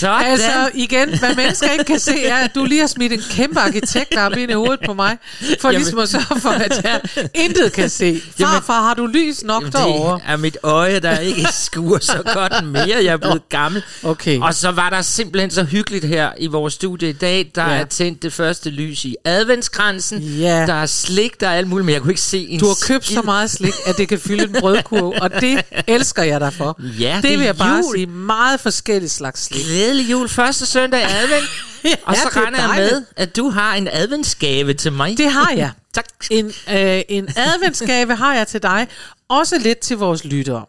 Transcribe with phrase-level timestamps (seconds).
[0.00, 0.26] Sådan.
[0.26, 3.60] Altså igen, hvad mennesker ikke kan se, er, at du lige har smidt en kæmpe
[3.60, 5.18] arkitekt op ind i hovedet på mig,
[5.60, 5.74] for Jamen.
[5.80, 7.00] ligesom at sørge for, at jeg
[7.34, 8.20] intet kan se.
[8.40, 10.14] Farfar, har du lys nok Jamen, derovre?
[10.14, 12.86] det er mit øje, der ikke skuer så godt mere.
[12.86, 13.82] Jeg er blevet gammel.
[14.02, 14.38] Okay.
[14.40, 17.50] Og så var der simpelthen så hyggeligt her i vores studie i dag.
[17.54, 17.76] Der Ja.
[17.80, 20.18] er tændt det første lys i adventskransen.
[20.22, 20.66] Ja.
[20.66, 22.76] Der er slik, der er alt muligt, men jeg kunne ikke se en Du har
[22.86, 23.16] købt skid.
[23.16, 26.80] så meget slik, at det kan fylde en brødkurv, og det elsker jeg dig for.
[27.00, 27.94] Ja, det, det er vil jeg bare jul.
[27.96, 28.06] sige.
[28.06, 29.64] Meget forskellige slags slik.
[29.90, 31.44] Glædelig jul første søndag i advent.
[31.84, 32.92] Ja, og så er regner jeg dejligt.
[32.92, 35.18] med, at du har en adventsgave til mig.
[35.18, 35.72] Det har jeg.
[35.94, 36.04] Tak.
[36.30, 38.88] En, øh, en adventsgave har jeg til dig,
[39.28, 40.64] også lidt til vores lyttere.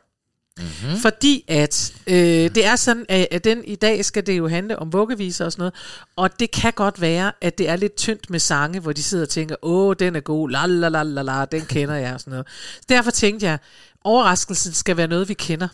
[0.57, 0.67] Mhm.
[0.83, 0.99] Mm-hmm.
[0.99, 4.79] Fordi at øh, det er sådan, at, at den i dag skal det jo handle
[4.79, 5.73] om vuggeviser og sådan noget,
[6.15, 9.23] og det kan godt være, at det er lidt tyndt med sange, hvor de sidder
[9.25, 12.19] og tænker, åh, den er god, la la la la la, den kender jeg og
[12.19, 12.47] sådan noget.
[12.89, 13.59] Derfor tænkte jeg,
[14.03, 15.67] overraskelsen skal være noget, vi kender.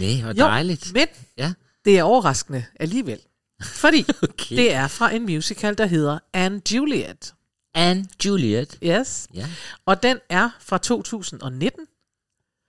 [0.00, 0.92] Nej, hvor dejligt.
[0.94, 1.06] men
[1.38, 1.52] Ja.
[1.84, 3.20] Det er overraskende alligevel.
[3.62, 4.56] Fordi Okay.
[4.56, 7.34] det er fra en musical, der hedder Anne Juliet.
[7.74, 8.78] Anne Juliet.
[8.82, 9.28] Yes.
[9.34, 9.46] Ja,
[9.86, 11.86] Og den er fra 2019,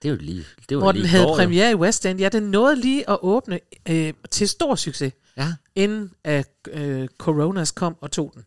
[0.02, 1.36] det er jo lige det var hvor lige den havde jo.
[1.36, 2.20] premiere i West End.
[2.20, 5.54] Ja, den nåede lige at åbne øh, til stor succes, Ja.
[5.76, 8.44] inden at øh, Coronas kom og tog den.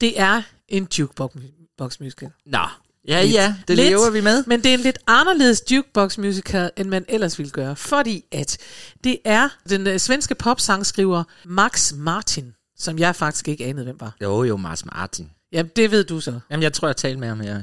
[0.00, 2.30] Det er en jukebox musical.
[2.46, 2.66] Nå,
[3.10, 4.44] ja, ja, det Lidt, lever vi med.
[4.46, 7.76] Men det er en lidt anderledes jukebox musical, end man ellers ville gøre.
[7.76, 8.58] Fordi at
[9.04, 14.16] det er den øh, svenske popsangskriver Max Martin, som jeg faktisk ikke anede, hvem var.
[14.22, 15.30] Jo, jo, Mars Martin.
[15.52, 16.40] Jamen, det ved du så.
[16.50, 17.62] Jamen, jeg tror, jeg talte med ham her.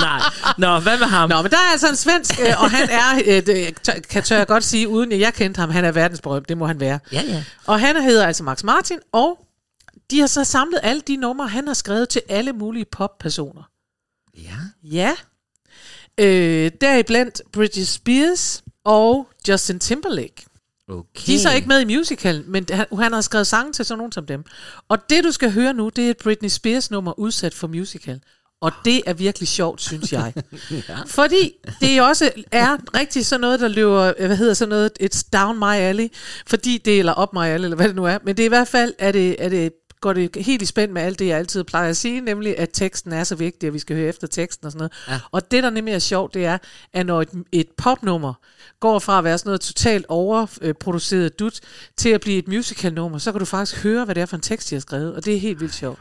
[0.00, 0.20] Nej.
[0.58, 1.28] Nå, hvad med ham?
[1.28, 4.36] Nå, men der er altså en svensk, øh, og han er, øh, det kan tør
[4.36, 6.98] jeg godt sige, uden at jeg kendte ham, han er verdensberømt, det må han være.
[7.12, 7.44] Ja, ja.
[7.66, 9.38] Og han hedder altså Max Martin, og
[10.10, 13.62] de har så samlet alle de numre, han har skrevet til alle mulige poppersoner.
[14.38, 14.56] Ja.
[14.82, 15.16] Ja.
[16.20, 20.46] Øh, deriblandt Britney Spears og Justin Timberlake.
[20.88, 21.26] Okay.
[21.26, 23.98] De er så ikke med i musicalen, men han, han har skrevet sange til sådan
[23.98, 24.44] nogen som dem.
[24.88, 28.20] Og det, du skal høre nu, det er et Britney Spears nummer udsat for musical.
[28.60, 30.32] Og det er virkelig sjovt, synes jeg.
[30.88, 30.98] ja.
[31.06, 35.58] Fordi det også er rigtig sådan noget, der løber, hvad hedder sådan noget, it's down
[35.58, 36.08] my alley.
[36.46, 38.18] Fordi det, eller up my alley, eller hvad det nu er.
[38.24, 40.92] Men det er i hvert fald, er det, er det går det helt i spænd
[40.92, 43.72] med alt det, jeg altid plejer at sige, nemlig at teksten er så vigtig, at
[43.74, 44.92] vi skal høre efter teksten og sådan noget.
[45.08, 45.20] Ja.
[45.30, 46.58] Og det, der nemlig er sjovt, det er,
[46.92, 48.34] at når et, et popnummer
[48.80, 51.60] går fra at være sådan noget totalt overproduceret dut,
[51.96, 54.42] til at blive et musicalnummer, så kan du faktisk høre, hvad det er for en
[54.42, 55.98] tekst, de har skrevet, og det er helt vildt sjovt.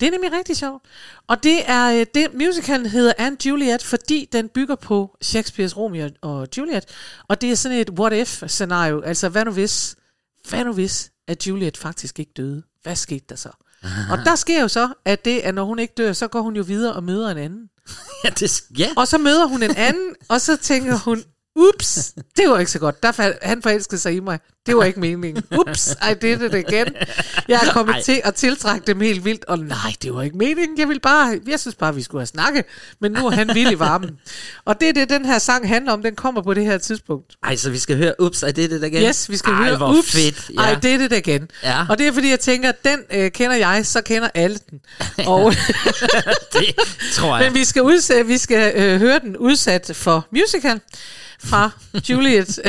[0.00, 0.82] Det er nemlig rigtig sjovt.
[1.26, 6.08] Og det er, øh, det, musicalen hedder Anne Juliet, fordi den bygger på Shakespeares Romeo
[6.22, 6.84] og Juliet,
[7.28, 9.96] og det er sådan et what-if-scenario, altså hvad nu hvis,
[10.48, 12.62] hvad nu hvis, at Juliet faktisk ikke døde?
[12.84, 13.48] Hvad skete der så?
[14.10, 16.56] Og der sker jo så, at det, at når hun ikke dør, så går hun
[16.56, 17.68] jo videre og møder en anden.
[18.24, 18.88] Ja, det, ja.
[18.96, 21.24] Og så møder hun en anden, og så tænker hun,
[21.56, 23.02] ups, det var ikke så godt.
[23.02, 24.38] Der fald, han forelskede sig i mig.
[24.66, 25.44] Det var ikke meningen.
[25.58, 26.94] Ups, I did it again.
[27.48, 28.02] Jeg er kommet Ej.
[28.02, 30.78] til at tiltrække dem helt vildt, og nej, det var ikke meningen.
[30.78, 32.64] Jeg vil bare, jeg synes bare, vi skulle have snakket,
[33.00, 34.10] men nu er han vild i varmen.
[34.64, 36.02] Og det er det, den her sang handler om.
[36.02, 37.36] Den kommer på det her tidspunkt.
[37.44, 39.08] Ej, så vi skal høre Ups, I Did It Again?
[39.08, 40.50] Yes, vi skal Ej, høre Ups, fedt.
[40.54, 40.72] Ja.
[40.72, 41.48] I did it again.
[41.62, 41.86] Ja.
[41.88, 44.80] Og det er fordi, jeg tænker, den øh, kender jeg, så kender alle den.
[45.26, 45.52] Og,
[46.52, 46.74] det
[47.12, 47.46] tror jeg.
[47.46, 50.80] men vi skal, udsætte, vi skal øh, høre den udsat for musical
[51.44, 51.70] fra
[52.10, 52.58] Juliet.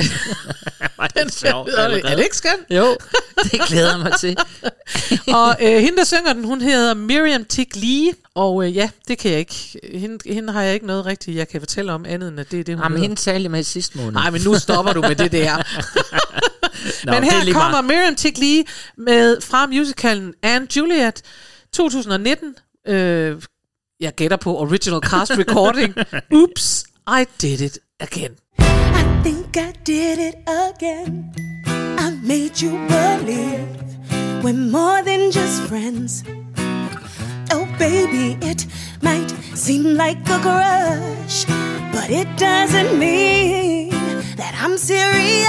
[0.99, 2.61] Ej, det er det, ikke skønt?
[2.69, 2.97] Jo,
[3.43, 4.37] det glæder jeg mig til.
[5.37, 8.13] Og øh, hende, der synger den, hun hedder Miriam Tick Lee.
[8.35, 9.79] Og øh, ja, det kan jeg ikke.
[9.93, 12.59] Hende, hende har jeg ikke noget rigtigt, jeg kan fortælle om andet, end at det
[12.59, 14.11] er det, hun Jamen, hende talte jeg med i sidste måned.
[14.11, 15.55] Nej, men nu stopper du med det der.
[17.05, 17.85] Nå, Men er her kommer meget.
[17.85, 18.63] Miriam Tick Lee
[18.97, 21.21] med, fra musicalen Anne Juliet
[21.73, 22.55] 2019.
[22.87, 23.41] Øh,
[23.99, 25.95] jeg gætter på original cast recording.
[26.31, 28.31] Oops, I did it again.
[29.25, 31.33] Think I did it again.
[31.65, 36.23] I made you believe we're more than just friends.
[37.49, 38.67] Oh, baby, it
[39.01, 41.45] might seem like a crush,
[41.91, 43.89] but it doesn't mean
[44.37, 45.47] that I'm serious.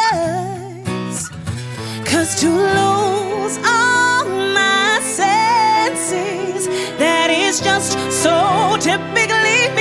[2.11, 4.25] Cause to lose all
[4.57, 9.76] my senses, that is just so typically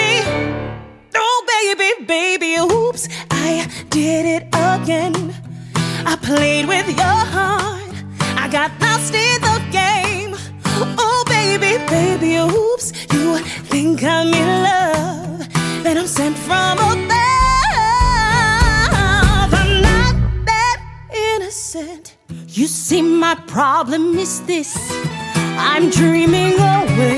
[1.64, 5.34] baby, baby, oops, I did it again.
[6.06, 7.94] I played with your heart.
[8.38, 10.36] I got lost in the game.
[10.98, 13.40] Oh, baby, baby, oops, you
[13.72, 15.48] think I'm in love.
[15.84, 17.12] Then I'm sent from above.
[19.62, 20.16] I'm not
[20.46, 20.78] that
[21.14, 22.16] innocent.
[22.50, 24.76] You See, my problem is this
[25.58, 27.18] I'm dreaming away,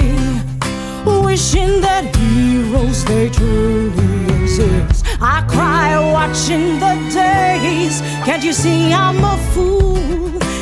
[1.26, 5.06] wishing that heroes they truly exist.
[5.22, 8.02] I cry watching the days.
[8.26, 9.98] Can't you see I'm a fool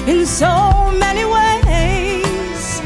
[0.08, 0.54] in so
[1.04, 2.82] many ways?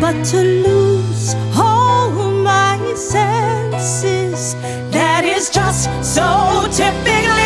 [0.00, 4.54] But to lose all my senses,
[4.90, 7.41] that is just so typically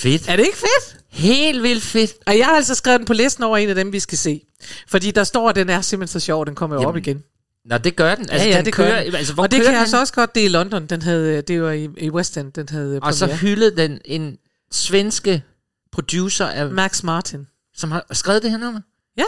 [0.00, 0.28] fedt.
[0.28, 0.96] Er det ikke fedt?
[1.08, 2.12] Helt vildt fedt.
[2.26, 4.42] Og jeg har altså skrevet den på listen over en af dem, vi skal se.
[4.88, 7.22] Fordi der står, at den er simpelthen så sjov, den kommer jo op igen.
[7.64, 8.30] Nå, det gør den.
[8.30, 9.14] Altså, ja, ja, den det kører, gør den.
[9.14, 10.86] Altså, hvor og det kører kan jeg altså også godt, det er i London.
[10.86, 13.38] Den havde, det var i, i West End, den havde Og så premiere.
[13.38, 14.36] hyldede den en
[14.72, 15.42] svenske
[15.92, 17.46] producer, af, Max Martin.
[17.74, 18.80] som har skrevet det her nummer.
[19.16, 19.24] Ja.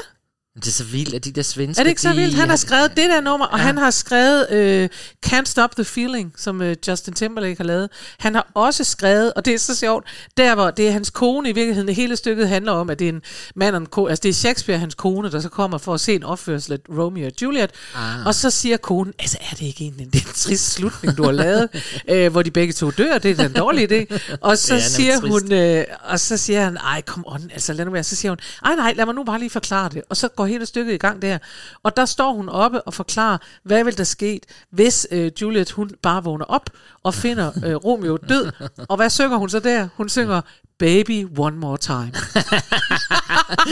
[0.57, 1.81] Det er så vildt, at de der svenske...
[1.81, 2.35] Er det ikke så vildt?
[2.35, 3.65] Han har skrevet det der nummer, og Ja.
[3.65, 4.89] han har skrevet øh,
[5.27, 7.89] Can't Stop the Feeling, som øh, Justin Timberlake har lavet.
[8.19, 10.07] Han har også skrevet, og det er så sjovt,
[10.37, 13.09] der hvor det er hans kone i virkeligheden, hele stykket handler om, at det er
[13.13, 13.23] en
[13.57, 16.01] mand og en kone, altså det er Shakespeare, hans kone, der så kommer for at
[16.01, 18.27] se en opførsel af Romeo og Juliet, ah.
[18.27, 21.33] og så siger konen, altså er det ikke egentlig en, en trist slutning, du har
[21.33, 21.69] lavet,
[22.11, 24.19] øh, hvor de begge to dør, det er da en dårlig idé.
[24.41, 27.85] Og så er siger hun, øh, og så siger han, ej, kom on, altså lad
[27.85, 28.05] nu være.
[28.05, 30.03] Så siger hun, ej nej, lad mig nu bare lige forklare det.
[30.11, 31.39] Og så går hele stykket i gang der.
[31.83, 34.41] Og der står hun oppe og forklarer, hvad vil der ske,
[34.71, 36.71] hvis øh, Juliet, hun bare vågner op
[37.03, 38.53] og finder øh, Romeo død.
[38.89, 39.89] Og hvad synger hun så der?
[39.97, 40.41] Hun synger,
[40.79, 42.13] Baby One More Time.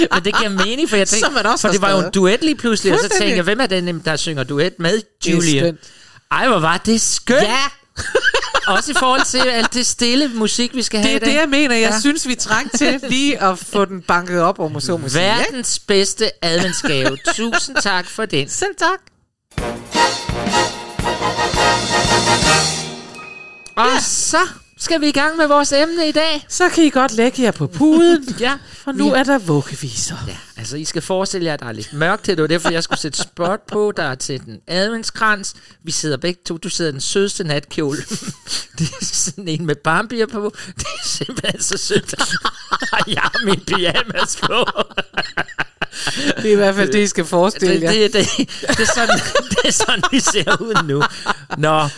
[0.14, 2.11] Men det giver mening, for jeg tænkte, Som man også for det var jo en
[2.11, 5.81] duet lige pludselig, og så tænkte jeg, hvem er den, der synger duet med skønt.
[6.31, 7.43] Ej, hvor var det skønt.
[7.43, 7.64] Ja,
[8.76, 11.28] Også i forhold til alt det stille musik, vi skal det have er i dag.
[11.34, 11.75] det, jeg mener.
[11.75, 11.94] Jeg Ja.
[11.94, 12.00] ja.
[12.00, 15.22] synes, vi trængte til lige at få den banket op, om så må sige.
[15.22, 15.52] ikke?
[15.52, 17.19] Verdens bedste adventsgave.
[17.37, 18.49] Tusind tak for den.
[18.49, 18.99] Selv tak.
[23.76, 24.38] Og så
[24.81, 26.47] skal vi i gang med vores emne i dag.
[26.49, 30.17] Så kan I godt lægge jer på puden, Ja, for nu er der vuggeviser.
[30.29, 32.43] Ja, altså I skal forestille jer, at der er lidt mørkt til det.
[32.43, 33.93] var derfor, jeg skulle sætte spot på.
[33.97, 35.55] Der er til den adventskrans.
[35.85, 36.56] Vi sidder begge to.
[36.56, 37.99] Du sidder den sødeste natkjole.
[38.79, 40.55] det er sådan en med barnbier på.
[40.67, 42.15] Det er simpelthen så sødt.
[43.15, 44.65] Jeg har min pyjamas på.
[46.37, 47.91] Det er i hvert fald det, I skal forestille det, jer.
[47.91, 48.26] det, det,
[48.69, 51.03] det, er sådan, det er sådan, vi ser ud nu.
[51.59, 51.88] Nå,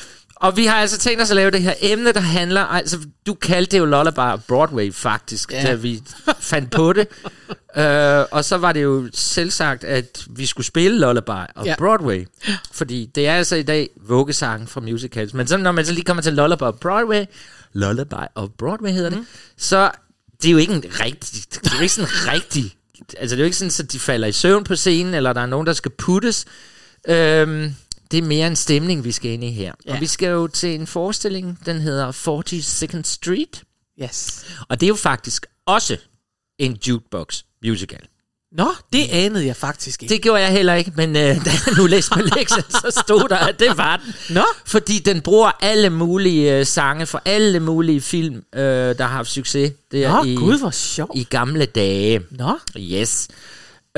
[0.43, 2.61] og vi har altså tænkt os at lave det her emne, der handler...
[2.61, 5.63] Altså, du kaldte det jo Lullaby of Broadway, faktisk, ja.
[5.63, 6.03] da vi
[6.41, 7.09] fandt på det.
[7.77, 11.75] Uh, og så var det jo selvsagt, at vi skulle spille Lullaby of ja.
[11.79, 12.27] Broadway.
[12.73, 15.35] Fordi det er altså i dag vuggesangen fra musicals.
[15.35, 17.25] Men så, når man så lige kommer til Lullaby of Broadway,
[17.73, 19.27] Lullaby of Broadway hedder det, Mhm.
[19.57, 19.91] så
[20.43, 21.45] det er jo ikke en rigtig...
[21.55, 22.77] Det er jo ikke sådan rigtig...
[23.19, 25.41] Altså, det er jo ikke sådan, at de falder i søvn på scenen, eller der
[25.41, 26.45] er nogen, der skal puttes.
[27.09, 27.75] Øhm,
[28.13, 29.73] det er mere en stemning, vi skal ind i her.
[29.87, 29.95] Ja.
[29.95, 33.63] Og vi skal jo til en forestilling, den hedder 42nd Street.
[34.03, 34.45] Yes.
[34.69, 35.97] Og det er jo faktisk også
[36.59, 38.01] en jukebox musical.
[38.57, 40.15] Nå, det anede jeg faktisk ikke.
[40.15, 43.29] Det gjorde jeg heller ikke, men øh, da jeg nu læste med lektionen, så stod
[43.29, 44.15] der, at det var den.
[44.35, 44.45] Nå.
[44.67, 49.29] Fordi den bruger alle mulige øh, sange fra alle mulige film, øh, der har haft
[49.29, 51.11] succes der Nå, i, gud, hvor sjovt.
[51.15, 52.21] i gamle dage.
[52.31, 53.29] Nå, Yes.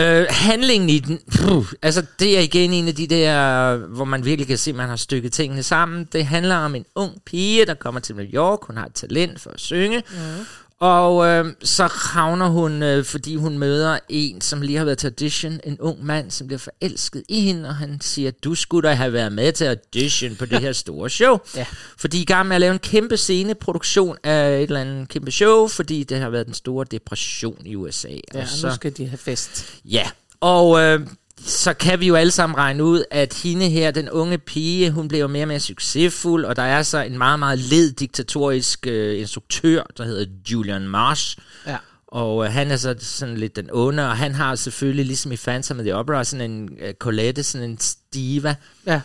[0.01, 4.25] Øh, handlingen i den, puh, altså det er igen en af de der, hvor man
[4.25, 6.09] virkelig kan se, at man har stykket tingene sammen.
[6.13, 8.59] Det handler om en ung pige, der kommer til New York.
[8.63, 10.03] Hun har et talent for at synge.
[10.11, 10.45] Mm.
[10.85, 15.07] Og øh, så havner hun, øh, fordi hun møder en, som lige har været til
[15.07, 18.95] audition, en ung mand, som bliver forelsket i hende, og han siger, du skulle da
[18.95, 21.39] have været med til audition på det her store show.
[21.57, 21.67] Ja.
[21.97, 25.69] Fordi I gang med at lave en kæmpe sceneproduktion af et eller andet kæmpe show,
[25.69, 28.09] fordi det har været den store depression i USA.
[28.09, 29.81] ja, og så, nu skal de have fest.
[29.85, 30.11] Ja,
[30.41, 31.01] og øh,
[31.41, 35.09] så kan vi jo alle sammen regne ud, at hende her, den unge pige, hun
[35.09, 39.21] bliver mere og mere succesfuld, og der er så en meget, meget led diktatorisk øh,
[39.21, 41.39] instruktør, der hedder Julian Marsh.
[41.67, 41.77] Ja.
[42.07, 45.37] Og øh, han er så sådan lidt den onde, og han har selvfølgelig, ligesom i
[45.37, 47.79] Phantom of the Opera, sådan en øh, Colette, sådan en
[48.15, 48.55] diva,
[48.87, 49.01] Ja.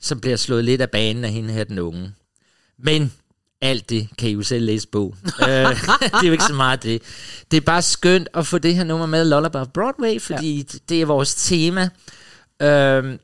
[0.00, 2.12] som bliver slået lidt af banen af hende her, den unge.
[2.78, 3.12] Men
[3.62, 5.14] alt det kan I jo selv læse på.
[5.24, 7.02] øh, det er jo ikke så meget det.
[7.50, 10.78] Det er bare skønt at få det her nummer med Lullaby Broadway, fordi ja.
[10.88, 11.88] det er vores tema.
[12.62, 13.18] Øhm,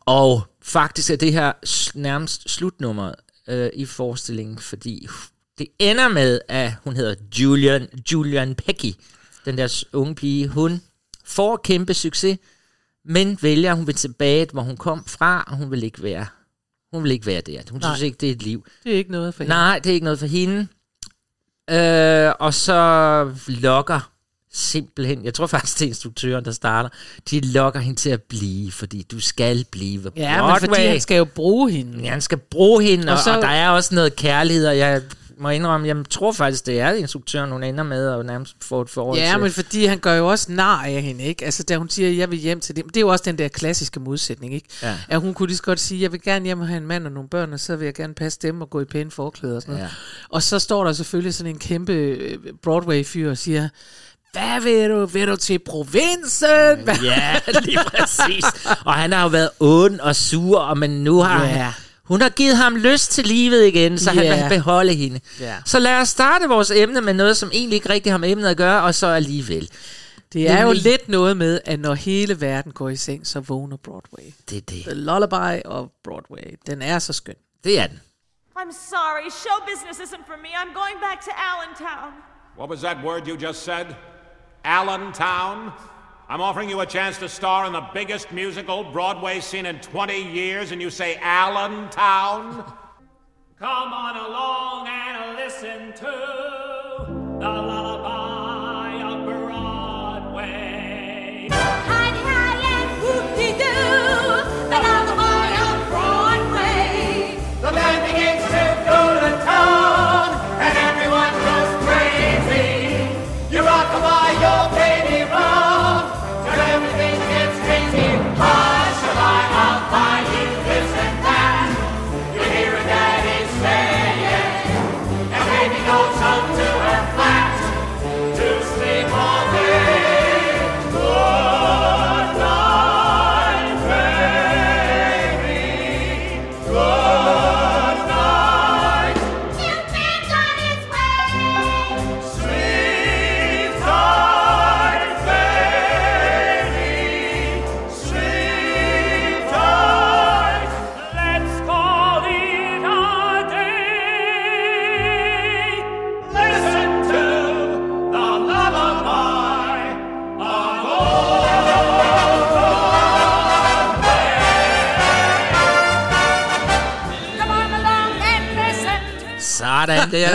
[0.00, 1.52] og faktisk er det her
[1.94, 3.12] nærmest slutnummer
[3.48, 5.08] øh, i forestillingen, fordi
[5.58, 8.94] Det ender med, at hun hedder Julian, Julian Pecky,
[9.44, 10.48] den der unge pige.
[10.48, 10.82] Hun
[11.24, 12.38] får kæmpe succes,
[13.04, 16.26] men vælger, at hun vil tilbage, hvor hun kom fra, og hun vil ikke være,
[16.96, 17.60] hun vil ikke være der.
[17.70, 17.90] Hun Nej.
[17.94, 18.66] synes ikke, det er et liv.
[18.84, 19.54] Det er ikke noget for hende.
[19.56, 20.66] Nej, det er ikke noget for hende.
[21.70, 24.10] Øh, og så lokker
[24.52, 26.88] simpelthen, jeg tror faktisk, det er instruktøren, der starter,
[27.30, 30.68] de lokker hende til at blive, fordi du skal blive Ja, men Broadway.
[30.68, 32.02] fordi han skal jo bruge hende.
[32.02, 34.66] Ja, han skal bruge hende, og, Og og, så- og der er også noget kærlighed,
[34.66, 35.02] og jeg
[35.40, 38.90] må indrømme, jeg tror faktisk, det er instruktøren, hun ender med, og nærmest få et
[38.90, 39.40] forhold Ja, til.
[39.40, 41.44] men fordi han gør jo også nar af hende, ikke?
[41.44, 42.84] Altså, da hun siger, jeg vil hjem til det.
[42.84, 44.68] Det er jo også den der klassiske modsætning, ikke?
[44.82, 44.94] Ja.
[45.08, 47.06] At hun kunne lige så godt sige, jeg vil gerne hjem og have en mand
[47.06, 49.56] og nogle børn, og så vil jeg gerne passe dem og gå i pæne forklæder
[49.56, 49.88] og sådan noget.
[49.88, 49.94] Ja.
[50.30, 53.68] Og så står der selvfølgelig sådan en kæmpe øh, Broadway-fyr og siger,
[54.32, 55.06] hvad vil du?
[55.06, 56.48] Vil du til provinsen?
[57.04, 58.44] Ja, lige præcis.
[58.84, 61.48] Og han har jo været ond og sur, og men nu har Ja.
[61.48, 61.72] han,
[62.08, 64.48] hun har givet ham lyst til livet igen, så han Ja.
[64.48, 65.20] vil beholde hende.
[65.40, 65.56] Ja.
[65.64, 68.48] Så lad os starte vores emne med noget, som egentlig ikke rigtig har med emnet
[68.48, 69.70] at gøre, og så alligevel.
[70.32, 73.76] Det er jo lidt noget med, at når hele verden går i seng, så vågner
[73.76, 74.32] Broadway.
[74.50, 74.82] Det er det.
[74.84, 76.54] The Lullaby of Broadway.
[76.66, 77.34] Den er så skøn.
[77.64, 78.00] Det er den.
[78.58, 79.30] I'm sorry.
[79.30, 80.48] Show business isn't for me.
[80.60, 82.10] I'm going back to Allentown.
[82.58, 83.86] What was that word you just said?
[84.64, 85.70] Allentown?
[86.28, 90.20] I'm offering you a chance to star in the biggest musical Broadway scene in 20
[90.32, 92.64] years, and you say Allentown?
[93.56, 97.85] Come on along and listen to the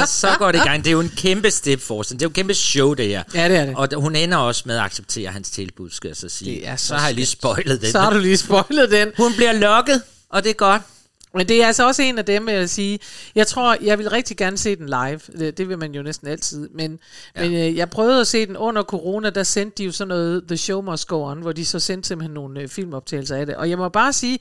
[0.02, 0.84] Der, så går det i gang.
[0.84, 2.14] Det er jo en kæmpe step force.
[2.14, 3.24] Det er jo et kæmpe show, det her.
[3.34, 3.76] Ja, det er det.
[3.76, 6.56] Og hun ender også med at acceptere hans tilbud, skal jeg så sige.
[6.56, 7.92] Det er så så har jeg lige spoilet den.
[7.92, 9.12] Så har du lige spoilet den.
[9.18, 10.82] Hun bliver lokket, og det er godt.
[11.36, 13.00] Men det er altså også en af dem, vil jeg sige.
[13.36, 15.20] Jeg tror, jeg vil rigtig gerne se den live.
[15.40, 16.70] Det, det vil man jo næsten altid.
[16.70, 17.00] Men,
[17.36, 17.42] ja.
[17.42, 20.44] men øh, jeg prøvede at se den under corona, der sendte de jo sådan noget
[20.48, 23.56] The Show Must Go On, hvor de så sendte simpelthen nogle øh, filmoptagelser af det.
[23.56, 24.40] Og jeg må bare sige,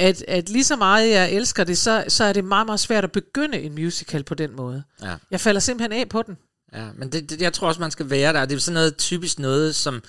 [0.00, 3.04] at, at lige så meget jeg elsker det, så, så er det meget, meget svært
[3.04, 4.82] at begynde en musical på den måde.
[5.02, 5.14] Ja.
[5.30, 6.36] Jeg falder simpeltøj af på den.
[6.74, 8.44] Ja, men det, det, jeg tror også, man skal være der.
[8.44, 10.02] Det er sådan noget typisk noget, som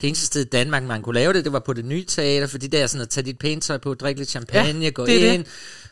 [0.00, 2.46] det eneste sted i Danmark, man kunne lave det, det var på det nye teater,
[2.46, 5.06] fordi det er sådan at tage dit pænt tøj på, drikke lidt champagne, Ja, gå
[5.06, 5.44] det ind,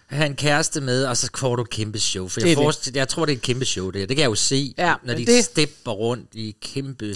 [0.06, 2.28] have en kæreste med, og så får du et kæmpe show.
[2.28, 2.62] For Det jeg, det.
[2.62, 4.06] forestiller, jeg tror, det er et kæmpe show, det her.
[4.06, 7.14] Det kan jeg jo se, Ja, når de det- stepper rundt i kæmpe,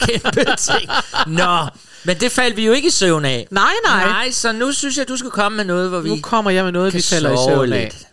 [0.00, 0.90] kæmpe ting.
[1.26, 1.66] Nå,
[2.04, 3.46] men det faldt vi jo ikke i søvn af.
[3.50, 4.04] Nej, nej.
[4.04, 6.64] Nej, så nu synes jeg, du skal komme med noget, hvor vi Nu kommer jeg
[6.64, 7.80] med noget, vi falder i søvn af.
[7.82, 8.06] lidt.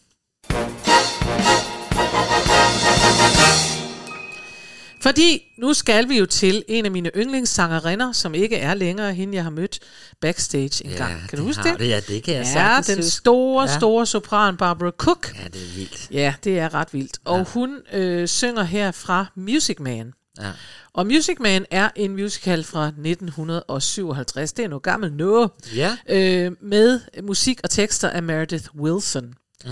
[5.01, 9.35] Fordi nu skal vi jo til en af mine yndlingssangerinder, som ikke er længere hende,
[9.35, 9.79] jeg har mødt
[10.21, 11.29] backstage en gang.
[11.29, 11.79] Kan du huske det?
[11.79, 11.89] det?
[11.89, 13.77] Ja, det kan jeg Ja, sagtens den store, Ja.
[13.77, 15.33] store sopran Barbara Cook.
[15.43, 16.07] Ja, det er vildt.
[16.11, 17.17] Ja, det er ret vildt.
[17.25, 20.11] Og hun øh, synger her fra Music Man.
[20.39, 20.51] Ja.
[20.93, 24.53] Og Music Man er en musical fra 1957.
[24.53, 25.51] Det er noget gammelt noget.
[25.75, 25.97] Ja.
[26.09, 29.33] Øh, med musik og tekster af Meredith Wilson.
[29.65, 29.71] Mm.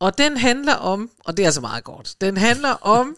[0.00, 3.16] Og den handler om, og det er så meget godt, den handler om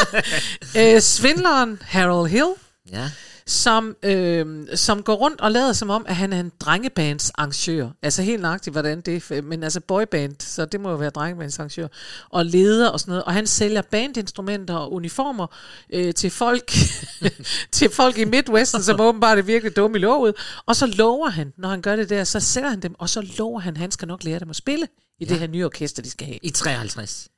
[0.78, 2.52] øh, svindleren Harold Hill,
[2.92, 3.10] Ja.
[3.46, 7.88] Som, øh, som går rundt og lader som om, at han er en drengebands arrangør.
[8.02, 11.58] Altså helt nøjagtigt, hvordan det er, men altså boyband, så det må jo være drengebands
[11.58, 11.88] arrangør.
[12.30, 13.24] Og leder og sådan noget.
[13.24, 15.46] Og han sælger bandinstrumenter og uniformer
[15.92, 16.72] øh, til folk
[17.72, 20.34] til folk i Midwesten, som åbenbart er virkelig dumme i lovet.
[20.66, 23.26] Og så lover han, når han gør det der, så sælger han dem, og så
[23.38, 24.86] lover han, at han skal nok lære dem at spille
[25.20, 25.30] i ja.
[25.30, 26.38] det her nye orkester, de skal have.
[26.42, 27.28] I 53.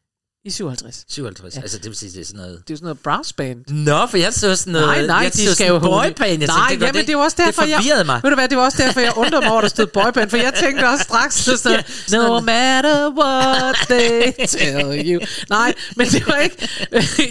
[0.47, 1.05] I 57.
[1.09, 1.55] 57.
[1.57, 1.61] Ja.
[1.61, 2.62] Altså, det vil sige, det er sådan noget...
[2.69, 3.65] Det er sådan noget brass band.
[3.69, 4.87] Nå, for jeg så sådan noget...
[4.87, 5.79] Nej, nej, jeg de skal jo...
[5.79, 6.21] boyband.
[6.21, 8.07] Jeg Nej, tænkte, jamen, det, det var også derfor, det forvirrede jeg...
[8.07, 8.21] mig.
[8.23, 10.37] Ved du hvad, det var også derfor, jeg undrede mig over, der stod boyband, for
[10.37, 15.21] jeg tænkte også straks sådan noget, no matter what they tell you.
[15.49, 16.69] Nej, men det var ikke...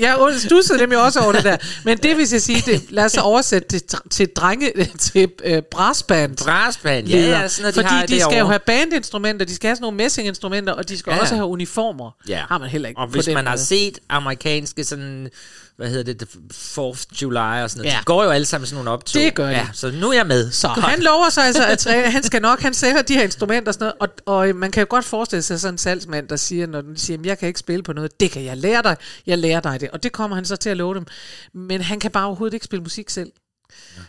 [0.01, 1.57] Jeg stussede nemlig også over det der.
[1.83, 5.29] Men det vil jeg sige, det, lad os så oversætte det til, til drenge, til
[5.51, 6.37] uh, brassband.
[6.37, 9.67] Brassband, ja, ja, sådan noget, de Fordi har de skal jo have bandinstrumenter, de skal
[9.67, 11.15] have sådan nogle messinginstrumenter, og de skal Ja.
[11.15, 11.21] ja.
[11.21, 12.11] også have uniformer.
[12.29, 12.43] Ja.
[12.49, 13.65] Har man heller ikke Og hvis den man har måde.
[13.65, 15.29] set amerikanske sådan,
[15.77, 17.99] hvad hedder det, the 4th July og sådan noget, Ja.
[17.99, 19.21] de går jo alle sammen sådan nogle optog.
[19.21, 19.51] Det gør de.
[19.51, 20.51] Ja, så nu er jeg med.
[20.51, 22.11] Så han lover sig altså, at træne.
[22.11, 24.71] han skal nok, han sælger de her instrumenter og sådan noget, og, og øh, man
[24.71, 27.39] kan jo godt forestille sig sådan en salgsmand, der siger, når de siger, "Jamen, jeg
[27.39, 28.97] kan ikke spille på noget, det kan jeg lære dig,
[29.27, 31.05] jeg lærer dig det, og det kommer han så til at love dem,
[31.53, 33.31] men han kan bare overhovedet ikke spille musik selv.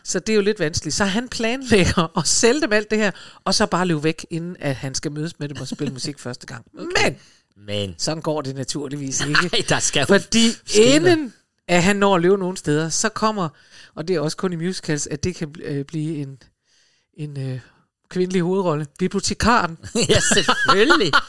[0.04, 0.96] Så det er jo lidt vanskeligt.
[0.96, 3.10] Så han planlægger at sælge dem alt det her,
[3.44, 6.18] og så bare løbe væk, inden at han skal mødes med dem og spille musik
[6.26, 6.64] første gang.
[6.74, 7.16] Men
[7.56, 9.32] Men, sådan går det naturligvis ikke.
[9.32, 11.32] nej, der skal Fordi inden
[11.68, 13.48] at han når at løbe nogle steder, så kommer,
[13.94, 16.42] og det er også kun i musicals, at det kan øh, blive en,
[17.14, 17.60] en øh,
[18.08, 18.86] kvindelig hovedrolle.
[18.98, 19.78] Bibliotekaren.
[20.08, 21.12] ja, selvfølgelig.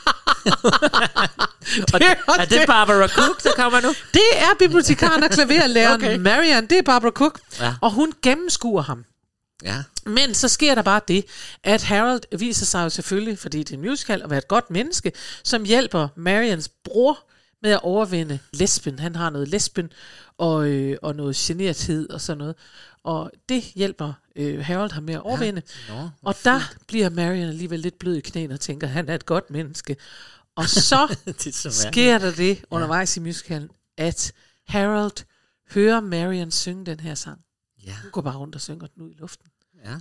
[1.93, 3.93] og Det er det Barbara Cook, der kommer nu?
[4.13, 6.17] Det er bibliotekaren og klaverlæreren okay.
[6.17, 7.39] Marian, det er Barbara Cook.
[7.59, 7.75] Ja.
[7.81, 9.05] Og hun gennemskuer ham.
[9.63, 9.83] Ja.
[10.05, 11.25] Men så sker der bare det,
[11.63, 14.71] at Harold viser sig jo selvfølgelig, fordi det er en musical, at være et godt
[14.71, 15.11] menneske,
[15.43, 17.19] som hjælper Marians bror
[17.61, 18.99] med at overvinde lesben.
[18.99, 19.91] Han har noget lesben
[20.37, 22.55] og, øh, og noget generthed og sådan noget.
[23.03, 25.61] Og det hjælper øh, Harold ham med at overvinde.
[25.89, 29.09] Nå, hvor og der bliver Marian alligevel lidt blød i knæene og tænker, at han
[29.09, 29.95] er et godt menneske.
[30.55, 34.31] Og så det så sker der det undervejs i musicalen, at
[34.67, 35.25] Harold
[35.71, 37.41] hører Marian synge den her sang.
[37.87, 39.47] Ja, Hun går bare rundt og synger den ud i luften.
[39.85, 39.95] ja.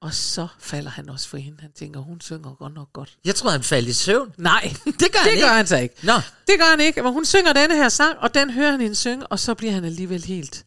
[0.00, 1.60] Og så falder han også for hende.
[1.60, 3.18] Han tænker, hun synger godt nok godt.
[3.24, 4.32] Jeg tror, han faldt i søvn.
[4.38, 5.46] Nej, Det gør han det ikke.
[5.46, 5.94] gør han så ikke.
[6.02, 6.12] Nå.
[6.46, 7.02] Det gør han ikke.
[7.02, 9.72] Men hun synger denne her sang, og den hører han hende synge, og så bliver
[9.72, 10.66] han alligevel helt...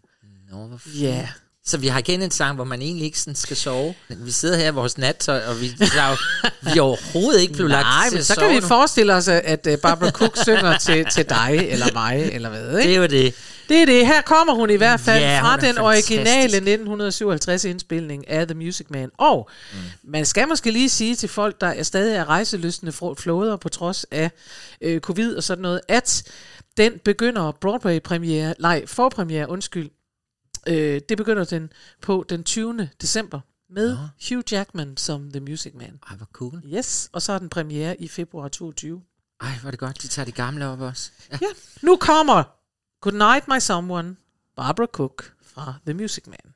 [0.51, 0.99] Nå, hvor.
[0.99, 1.29] Ja.
[1.69, 3.95] Så vi har igen en sang, hvor man egentlig ikke sådan skal sove.
[4.07, 6.17] Vi sidder her i vores nattøj, og vi, der er jo,
[6.61, 8.67] vi er overhovedet ikke blevet lagt Nej, til men så kan vi nu.
[8.67, 12.79] forestille os, at øh, Barbara Cook synger til, til dig, eller mig, eller hvad, Det
[12.81, 12.93] ikke?
[12.93, 13.33] er jo det.
[13.69, 14.07] Det er det.
[14.07, 15.81] Her kommer hun i hvert fald Ja, fra den fantastisk.
[16.11, 19.09] originale 1957 indspilning af The Music Man.
[19.17, 19.77] Og mm.
[20.03, 24.05] man skal måske lige sige til folk, der er stadig er rejselystende flåder på trods
[24.11, 24.31] af
[24.81, 26.23] øh, covid og sådan noget, at
[26.77, 29.89] den begynder Broadway-premiere, nej, forpremiere, undskyld,
[30.67, 32.89] øh, det begynder den på den 20.
[33.01, 33.97] december med
[34.29, 35.99] Hugh Jackman som The Music Man.
[36.09, 36.61] Ej, hvor cool.
[36.65, 39.01] Yes, og så er den premiere i februar 22.
[39.41, 41.11] Ej, hvor er det godt, de tager de gamle op også.
[41.31, 41.37] Ja.
[41.41, 41.47] Ja,
[41.81, 42.43] nu kommer
[43.01, 44.15] Good Night My Someone,
[44.55, 46.53] Barbara Cook fra The Music Man.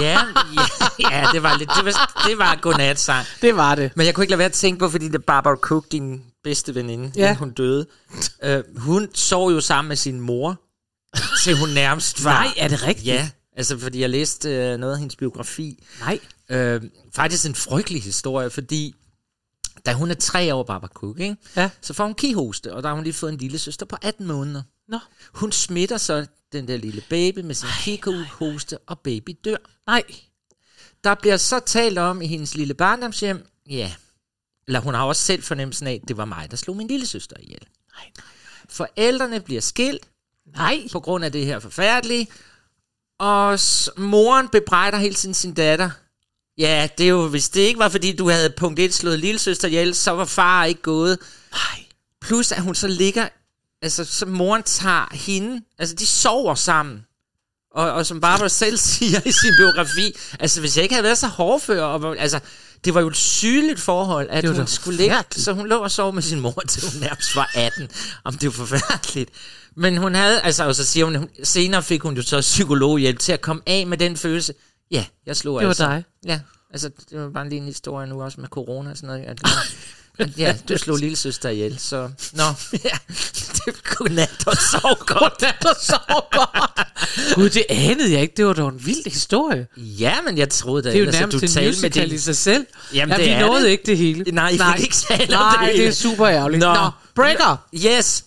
[0.00, 0.18] Ja,
[1.00, 3.26] ja, ja, det var lidt, det var, det var godnatsang.
[3.42, 3.90] Det var det.
[3.94, 6.74] Men jeg kunne ikke lade være at tænke på, fordi det Barbara Cook, din bedste
[6.74, 7.34] veninde, Ja.
[7.34, 7.86] hun døde.
[8.46, 10.60] Uh, hun sov jo sammen med sin mor,
[11.44, 12.32] til hun nærmest var...
[12.32, 13.06] Nej, er det rigtigt?
[13.06, 15.84] Ja, altså fordi jeg læste uh, noget af hendes biografi.
[16.00, 16.18] Nej.
[16.76, 16.82] Uh,
[17.14, 18.94] faktisk en frygtelig historie, fordi
[19.86, 21.36] da hun er tre år, Barbara Cook, ikke?
[21.56, 21.70] Ja.
[21.80, 24.26] så får hun kihoste, og der har hun lige fået en lille søster på 18
[24.26, 24.62] måneder.
[24.88, 24.98] Nå.
[25.34, 29.56] Hun smitter så den der lille baby med sin kihoste, og baby dør.
[29.86, 30.02] Nej.
[31.04, 33.92] Der bliver så talt om i hendes lille barndomshjem, ja,
[34.66, 37.06] eller hun har også selv fornemmelsen af, at det var mig, der slog min lille
[37.06, 37.66] søster ihjel.
[37.96, 38.26] Nej, nej.
[38.68, 40.08] Forældrene bliver skilt
[40.46, 40.88] Nej.
[40.92, 42.28] på grund af det her forfærdelige,
[43.18, 43.58] og
[43.96, 45.90] moren bebrejder hele tiden sin datter.
[46.58, 49.38] Ja, det er jo, hvis det ikke var, fordi du havde punkt 1 slået lille
[49.38, 51.18] søster ihjel, så var far ikke gået.
[51.52, 51.84] Nej.
[52.22, 53.28] Plus at hun så ligger,
[53.82, 57.04] altså så moren tager hende, altså de sover sammen.
[57.74, 61.18] Og, og som Barbara selv siger i sin biografi, altså hvis jeg ikke havde været
[61.18, 62.40] så hårdfør, og, altså
[62.84, 66.12] det var jo et sygeligt forhold, at hun skulle ligge, så hun lå og sov
[66.14, 67.88] med sin mor, til hun nærmest var 18.
[68.24, 69.30] Om det var forfærdeligt.
[69.76, 73.18] Men hun havde, altså, og så siger hun, hun- senere fik hun jo så psykologhjælp
[73.18, 74.54] til at komme af med den følelse.
[74.90, 75.84] Ja, jeg slog Det var altså.
[75.84, 76.04] dig.
[76.26, 76.40] Ja,
[76.72, 79.24] altså det var bare lige en historie nu også med corona og sådan noget.
[79.24, 79.40] At,
[80.18, 82.10] at, ja, du slog lille søster ihjel, så...
[82.32, 82.44] Nå,
[82.84, 82.96] ja,
[83.66, 85.40] det kunne nat og sov godt.
[85.40, 85.98] Det var så
[86.30, 86.88] godt.
[87.34, 88.34] Gud, det anede jeg ikke.
[88.36, 89.66] Det var da en vild historie.
[89.76, 91.88] Ja, men jeg troede da Det er jo ellers, at nærmest du en talte med
[91.88, 92.14] musical din...
[92.14, 92.66] i sig selv.
[92.94, 93.68] Jamen, ja, det vi er nåede det.
[93.70, 94.24] ikke det hele.
[94.32, 95.82] Nej, I fik ikke talt om Nej, det hele.
[95.82, 96.60] det er super ærgerligt.
[96.60, 96.74] Nå.
[96.74, 97.56] Nå, breaker.
[97.74, 98.24] Yes.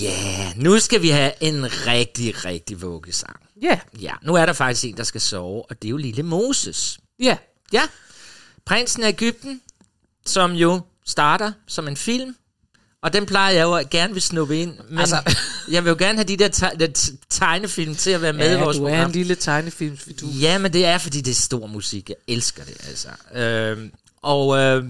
[0.00, 3.36] Ja, yeah, nu skal vi have en rigtig, rigtig vuggesang.
[3.62, 6.22] Ja, Ja, nu er der faktisk en, der skal sove, og det er jo lille
[6.22, 6.98] Moses.
[7.20, 7.36] ja.
[7.72, 7.82] Ja,
[8.66, 9.60] Prinsen af Ægypten,
[10.26, 12.36] som jo starter som en film,
[13.02, 15.34] og den plejer jeg jo gerne vil snuppe ind, men altså,
[15.70, 18.52] jeg vil jo gerne have de der te- der tegnefilm til at være med i
[18.52, 19.06] ja vores du er program.
[19.06, 19.98] en lille tegnefilm.
[20.20, 20.26] Du.
[20.26, 22.08] Ja, men det er, fordi det er stor musik.
[22.08, 23.08] Jeg elsker det, altså.
[23.34, 23.92] Øhm,
[24.22, 24.84] og øh,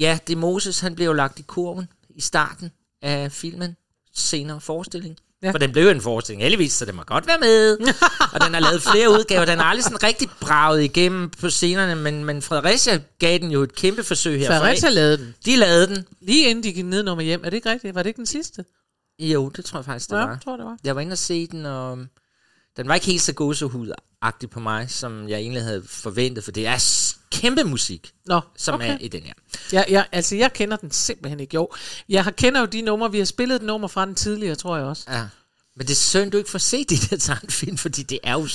[0.00, 2.70] ja, det er Moses, han blev jo lagt i kurven i starten
[3.02, 3.76] af filmen,
[4.20, 5.16] senere forestilling.
[5.42, 5.50] Ja.
[5.50, 7.76] For den blev en forestilling, heldigvis, så den må godt være med.
[8.34, 9.44] og den har lavet flere udgaver.
[9.44, 13.62] Den har aldrig sådan rigtig braget igennem på scenerne, men, men Fredericia gav den jo
[13.62, 14.46] et kæmpe forsøg her.
[14.46, 15.34] Fredericia lavede den.
[15.44, 16.04] De lavede den.
[16.20, 17.40] Lige inden de gik ned nummer hjem.
[17.44, 17.94] Er det ikke rigtigt?
[17.94, 18.64] Var det ikke den sidste?
[19.20, 20.28] Jo, det tror jeg faktisk, det Ja, var.
[20.30, 20.76] jeg tror, det var.
[20.84, 21.98] Jeg var inde og se den, og
[22.76, 26.66] den var ikke helt så gåsehudagtig på mig, som jeg egentlig havde forventet, for det
[26.66, 26.78] er
[27.32, 28.94] kæmpe musik, Nå, som okay.
[28.94, 29.32] er i den her.
[29.72, 31.54] Ja, ja, altså, jeg kender den simpelthen ikke.
[31.54, 31.68] Jo,
[32.08, 33.12] jeg har, kender jo de numre.
[33.12, 35.04] Vi har spillet et nummer fra den tidligere, tror jeg også.
[35.08, 35.26] Ja.
[35.76, 38.48] Men det er synd, du ikke får set de der tegnefilm, fordi det er jo...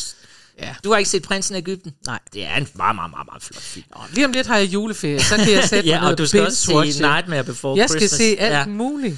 [0.61, 0.75] Ja.
[0.83, 1.91] Du har ikke set Prinsen af Ægypten?
[2.07, 2.19] Nej.
[2.33, 3.85] Det er en meget, meget, meget, meget flot film.
[3.95, 6.41] Nå, lige om lidt har jeg juleferie, så kan jeg sætte ja, og du skal
[6.45, 8.17] også se Nightmare Before Jeg skal Christmas.
[8.17, 8.65] se alt ja.
[8.65, 9.13] muligt.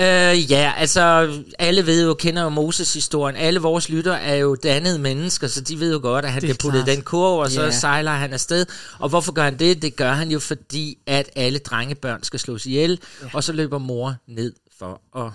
[0.00, 3.36] Øh, ja, altså, alle ved jo, kender jo Moses-historien.
[3.36, 6.40] Alle vores lytter er jo dannede mennesker, så de ved jo godt, at han er
[6.40, 7.70] bliver puttet den kurv, og så Ja.
[7.70, 8.66] sejler han afsted.
[8.98, 9.82] Og hvorfor gør han det?
[9.82, 13.28] Det gør han jo, fordi at alle drengebørn skal slås ihjel, ja.
[13.32, 15.32] og så løber mor ned for at...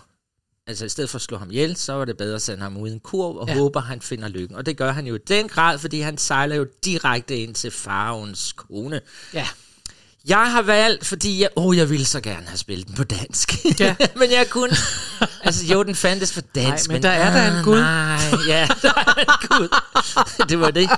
[0.68, 2.78] Altså, i stedet for at slå ham ihjel, så var det bedre at sende ham
[2.78, 3.58] ud i en kurv, og ja.
[3.58, 4.56] håber, han finder lykken.
[4.58, 7.72] Og det gør han jo i den grad, fordi han sejler jo direkte ind til
[7.72, 9.02] faraons kone.
[9.34, 9.48] Ja.
[10.28, 13.54] Jeg har valgt, fordi jeg, oh, jeg ville så gerne have spillet den på dansk.
[13.80, 13.96] Ja.
[14.20, 14.76] men jeg kunne...
[15.44, 16.88] Altså, jo, den fandtes på dansk.
[16.88, 17.78] Nej, men der er da en Gud.
[17.78, 19.68] Nej, ja, der er en Gud.
[20.50, 20.90] Det var det.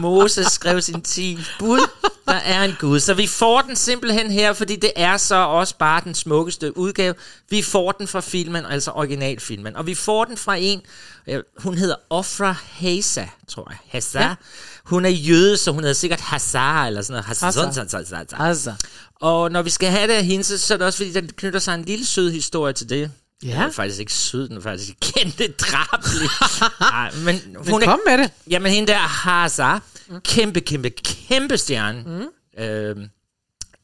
[0.00, 1.88] Moses skrev sin 10 bud.
[2.26, 3.00] Der er en Gud.
[3.00, 7.14] Så vi får den simpelthen her, fordi det er så også bare den smukkeste udgave.
[7.50, 9.76] Vi får den fra filmen, altså originalfilmen.
[9.76, 10.82] Og vi får den fra en,
[11.58, 13.78] hun hedder Ofra Hasa, tror jeg.
[13.88, 14.20] Hasa.
[14.20, 14.34] Ja.
[14.84, 17.24] Hun er jøde, så hun hedder sikkert Hazar, eller sådan noget.
[17.24, 17.46] Hazar.
[17.46, 17.98] Hazar.
[17.98, 18.36] Hazar.
[18.38, 18.74] Altså.
[19.14, 21.28] Og når vi skal have det af hende, så så er det også fordi, den
[21.28, 23.10] knytter sig en lille sød historie til det.
[23.42, 23.48] Ja.
[23.48, 26.28] Den er faktisk ikke sød, den er faktisk kæmpe drabelig.
[26.80, 28.30] Nej, men Men hun er, kom med det.
[28.50, 29.82] Jamen hende der Hazar,
[30.24, 32.62] kæmpe, kæmpe, kæmpe stjerne mm.
[32.62, 32.96] øh,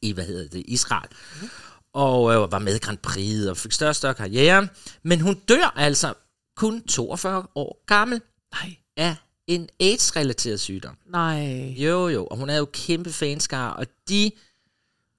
[0.01, 1.09] i, hvad hedder det, Israel.
[1.41, 1.49] Mm.
[1.93, 4.67] Og øh, var med i Grand Prix og fik større og større karriere.
[5.03, 6.13] Men hun dør altså
[6.57, 8.21] kun 42 år gammel
[8.53, 8.75] Nej.
[8.97, 9.15] af
[9.47, 10.97] en AIDS-relateret sygdom.
[11.11, 11.73] Nej.
[11.77, 14.31] Jo, jo, og hun er jo kæmpe fanskar, og de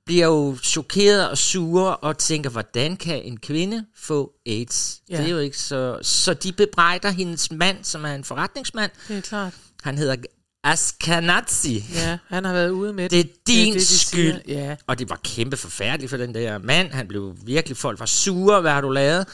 [0.06, 5.00] bliver jo chokeret og sure og tænker, hvordan kan en kvinde få AIDS?
[5.10, 5.16] Ja.
[5.16, 5.98] Det er jo ikke så...
[6.02, 8.90] Så de bebrejder hendes mand, som er en forretningsmand.
[9.08, 9.52] Det er klart.
[9.82, 10.16] Han hedder
[10.64, 11.84] Askenazi.
[11.94, 14.32] Ja, han har været ude med Det er din det, de skyld.
[14.46, 14.60] siger.
[14.60, 14.76] Ja.
[14.86, 16.90] Og det var kæmpe forfærdeligt for den der mand.
[16.90, 19.26] Han blev virkelig, folk var sure, hvad har du lavet?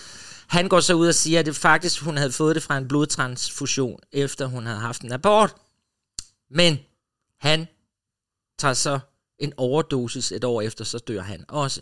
[0.49, 2.89] Han går så ud og siger, at det faktisk, hun havde fået det fra en
[2.89, 5.55] blodtransfusion, efter hun havde haft en abort.
[6.51, 6.79] Men
[7.41, 7.69] han
[8.59, 8.99] tager så
[9.39, 11.81] en overdosis et år efter, så dør han også.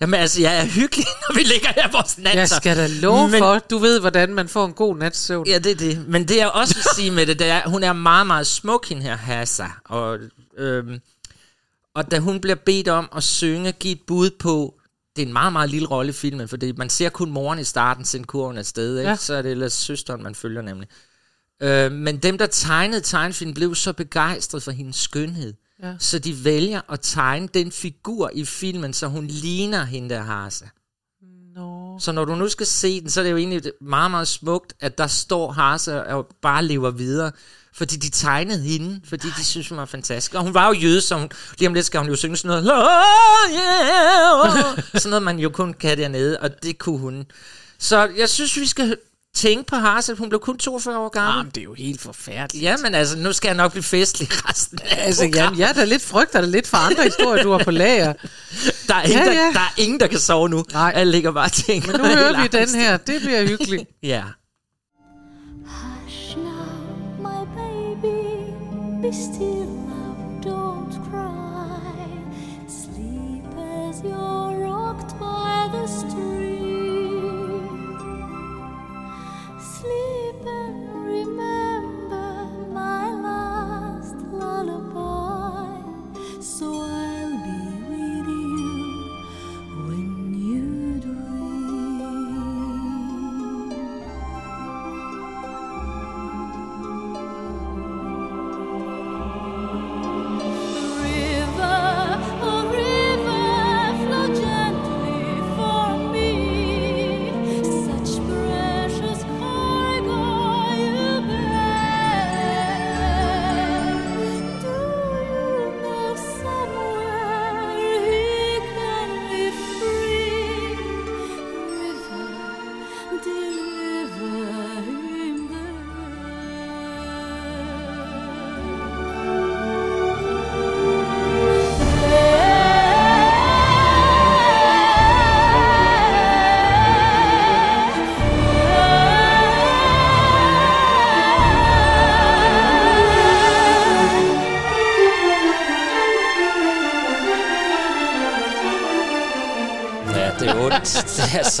[0.00, 2.34] Jamen altså, jeg er hyggelig, når vi ligger her vores nat.
[2.34, 5.46] Jeg skal da love Men- for, du ved, hvordan man får en god nats søvn.
[5.46, 6.08] Ja, det er det.
[6.08, 8.88] Men det jeg også vil sige med det, det er, hun er meget, meget smuk,
[8.88, 9.66] hende her Hassa.
[9.84, 10.18] Og,
[10.56, 11.00] øhm,
[11.94, 14.77] og da hun bliver bedt om at synge, give et bud på,
[15.18, 17.64] det er en meget, meget lille rolle i filmen, fordi man ser kun moren i
[17.64, 19.10] starten sende kurven afsted, ikke?
[19.10, 19.16] Ja.
[19.16, 20.88] så er det ellers søsteren, man følger nemlig.
[21.62, 25.94] Øh, men dem, der tegnede tegnefilm, blev så begejstret for hendes skønhed, Ja.
[25.98, 30.64] så de vælger at tegne den figur i filmen, så hun ligner hende der Hassa.
[31.54, 31.98] Nå.
[32.00, 34.74] Så når du nu skal se den, så er det jo egentlig meget, meget smukt,
[34.80, 37.32] at der står Harse og bare lever videre.
[37.78, 40.34] Fordi de tegnede hende, fordi de synes, hun var fantastisk.
[40.34, 42.48] Og hun var jo jøde, så hun, lige om lidt skal hun jo synge sådan
[42.48, 42.64] noget.
[42.64, 42.74] "La,
[43.52, 47.24] yeah", sådan noget, man jo kun kan dernede, og det kunne hun.
[47.78, 48.96] Så jeg synes, vi skal
[49.36, 50.14] tænke på Harse.
[50.14, 51.36] Hun blev kun 42 år gammel.
[51.38, 52.62] Jamen, det er jo helt forfærdeligt.
[52.64, 55.72] Ja, men altså, nu skal jeg nok blive festlig resten af Altså, jamen, jeg er
[55.72, 58.12] da lidt frygter det lidt for andre historier, du har på lager.
[58.88, 59.52] der, er ingen, Ja, Der, ja.
[59.52, 60.64] der er ingen, der kan sove nu.
[60.72, 60.92] Nej.
[60.94, 61.92] Alle ligger bare og tænker.
[61.92, 62.96] Men nu hører vi den her.
[62.96, 63.84] Det bliver hyggeligt.
[64.02, 64.22] Ja.
[69.10, 69.47] bist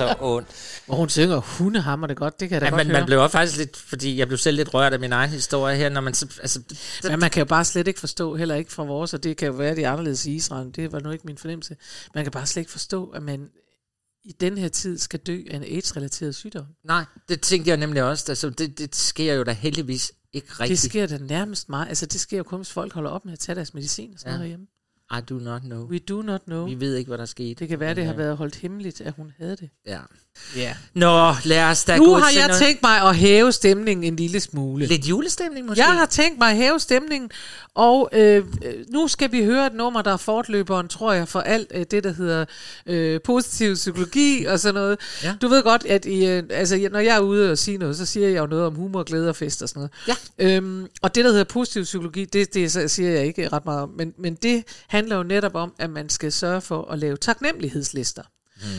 [0.08, 0.48] så ondt.
[0.88, 3.00] Og hun synger hundehammer det godt, det kan jeg da Ja, godt men høre.
[3.00, 5.76] man blev også faktisk lidt, fordi jeg blev selv lidt rørt af min egen historie
[5.76, 6.78] her, når man så, altså, det,
[7.10, 9.46] Men man kan jo bare slet ikke forstå, heller ikke fra vores, og det kan
[9.48, 11.76] jo være, det er anderledes i Israel, det var nu ikke min fornemmelse.
[12.14, 13.48] Man kan bare slet ikke forstå, at man
[14.24, 16.64] i den her tid skal dø af en AIDS-relateret sygdom.
[16.84, 20.60] nej, det tænkte jeg nemlig også, altså, det, det sker jo da heldigvis ikke Det
[20.60, 20.80] rigtigt.
[20.80, 21.88] sker da nærmest meget.
[21.88, 24.18] Altså, det sker jo kun, hvis folk holder op med at tage deres medicin og
[24.20, 24.36] sådan Ja.
[24.36, 24.66] noget hjemme.
[25.10, 25.86] I do not know.
[25.86, 26.66] We do not know.
[26.66, 27.54] Vi ved ikke, hvad der skete.
[27.54, 29.70] Det kan være, det har øh, været holdt hemmeligt, at hun havde det.
[29.86, 29.98] Ja.
[30.56, 30.74] Ja.
[30.94, 32.62] Nå, lad os da Nu gå har til jeg noget.
[32.62, 34.86] tænkt mig at hæve stemningen en lille smule.
[34.86, 35.84] Lidt julestemning måske?
[35.84, 37.30] Jeg har tænkt mig at hæve stemningen,
[37.74, 41.40] og øh, øh, nu skal vi høre et nummer, der er fortløberen, tror jeg, for
[41.40, 42.44] alt øh, det, der hedder
[42.86, 44.98] øh, positiv psykologi og sådan noget.
[45.24, 45.34] Ja.
[45.42, 48.06] Du ved godt, at I, øh, altså, når jeg er ude og sige noget, så
[48.06, 50.18] siger jeg jo noget om humor, glæde og fest og sådan noget.
[50.38, 50.56] Ja.
[50.56, 53.82] Øhm, og det, der hedder positiv psykologi, det, det så siger jeg ikke ret meget
[53.82, 54.64] om, men, men det
[54.98, 58.22] handler jo netop om, at man skal sørge for at lave taknemmelighedslister.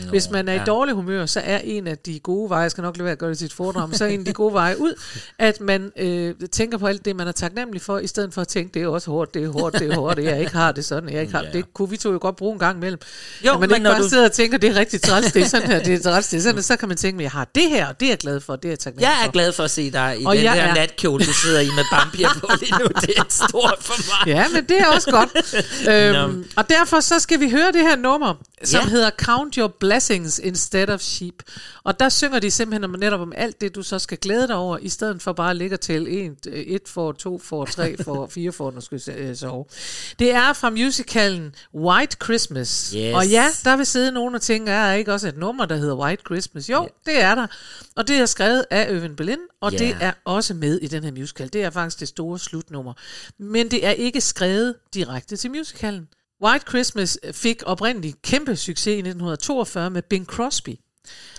[0.04, 0.62] Nå, Hvis man er ja.
[0.62, 3.12] i dårlig humør, så er en af de gode veje, jeg skal nok lade være
[3.12, 4.94] at gøre det til et foredrag, men så er en af de gode veje ud,
[5.38, 8.48] at man øh, tænker på alt det, man er taknemmelig for, i stedet for at
[8.48, 10.72] tænke, det er også hårdt, det er hårdt, det er hårdt, det jeg ikke har
[10.72, 11.50] det sådan, jeg ikke har Ja.
[11.52, 11.74] det.
[11.74, 13.00] kunne vi to jo godt bruge en gang imellem.
[13.46, 15.32] Jo, at man men ikke når bare du- sidder og tænker, det er rigtig træls,
[15.32, 16.62] det er sådan her, det er træls, det er sådan, her.
[16.62, 18.56] så kan man tænke, men jeg har det her, og det er jeg glad for,
[18.56, 19.32] det er jeg taknemmelig Jeg er for.
[19.32, 21.84] glad for at se dig i Og den der er- natkjole, du sidder i med
[21.92, 22.84] bampier på lige nu.
[23.00, 24.34] Det er stort for mig.
[24.34, 25.54] Ja, men det er også godt.
[26.24, 28.88] øhm, og derfor så skal vi høre det her nummer, som Ja.
[28.90, 31.34] hedder Count Your Blessings Instead of Sheep.
[31.84, 34.56] Og der synger de simpelthen om, netop om alt det, du så skal glæde dig
[34.56, 37.96] over, i stedet for bare at ligge og tælle 1, 1 for, 2 for, 3
[38.04, 39.64] for, 4 for, nu skal vi sove.
[40.18, 42.94] Det er fra musicalen White Christmas.
[42.96, 43.14] Yes.
[43.14, 45.76] Og ja, der vil sidde nogen og tænke, er der ikke også et nummer, der
[45.76, 46.70] hedder White Christmas?
[46.70, 47.46] Jo, det er der.
[47.96, 49.78] Og det er skrevet af Øven Berlin, og Ja.
[49.78, 51.48] det er også med i den her musical.
[51.52, 52.92] Det er faktisk det store slutnummer.
[53.38, 56.08] Men det er ikke skrevet direkte til musicalen.
[56.44, 60.78] White Christmas fik oprindeligt kæmpe succes i 1942 med Bing Crosby.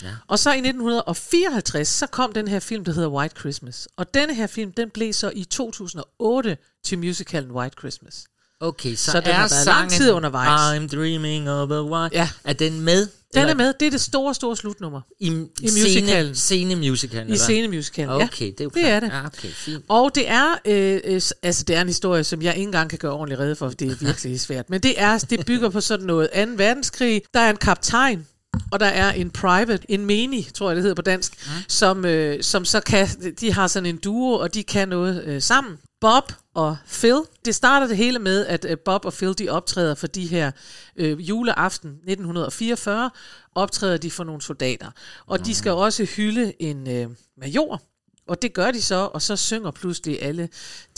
[0.01, 0.07] Ja.
[0.27, 3.87] Og så i 1954, så kom den her film, der hedder White Christmas.
[3.97, 8.25] Og denne her film, den blev så i 2008 til musicalen White Christmas.
[8.59, 10.77] Okay, så, Så den er har været lang sangen tid undervejs.
[10.77, 12.15] I'm dreaming of a white.
[12.15, 12.29] Ja.
[12.43, 13.07] Er den med?
[13.33, 13.73] Den Eller er med.
[13.79, 15.01] Det er det store, store slutnummer.
[15.19, 15.29] I, I
[15.61, 16.35] musicalen.
[16.35, 17.43] Scene, scene musicalen, I eller?
[17.43, 18.19] scenemusicalen.
[18.19, 18.23] ja.
[18.25, 19.07] Okay, det er jo det er det.
[19.07, 19.85] Ja, okay, fint.
[19.87, 22.99] Og det er, øh, øh, altså det er en historie, som jeg ikke engang kan
[22.99, 24.69] gøre ordentligt rede for, for det er virkelig svært.
[24.69, 26.39] Men det er, det bygger på sådan noget 2.
[26.57, 27.21] verdenskrig.
[27.33, 28.27] Der er en kaptajn,
[28.71, 31.51] og der er en private, en menig, tror jeg det hedder på dansk, mm.
[31.67, 33.07] som, øh, som så kan,
[33.39, 35.77] de har sådan en duo, og de kan noget øh, sammen.
[36.01, 37.21] Bob og Phil.
[37.45, 40.51] Det starter det hele med, at øh, Bob og Phil de optræder for de her
[40.95, 43.11] øh, juleaften 1944,
[43.55, 44.91] optræder de for nogle soldater.
[45.25, 47.81] Og de skal også hylde en øh, major,
[48.27, 50.49] og det gør de så, og så synger pludselig alle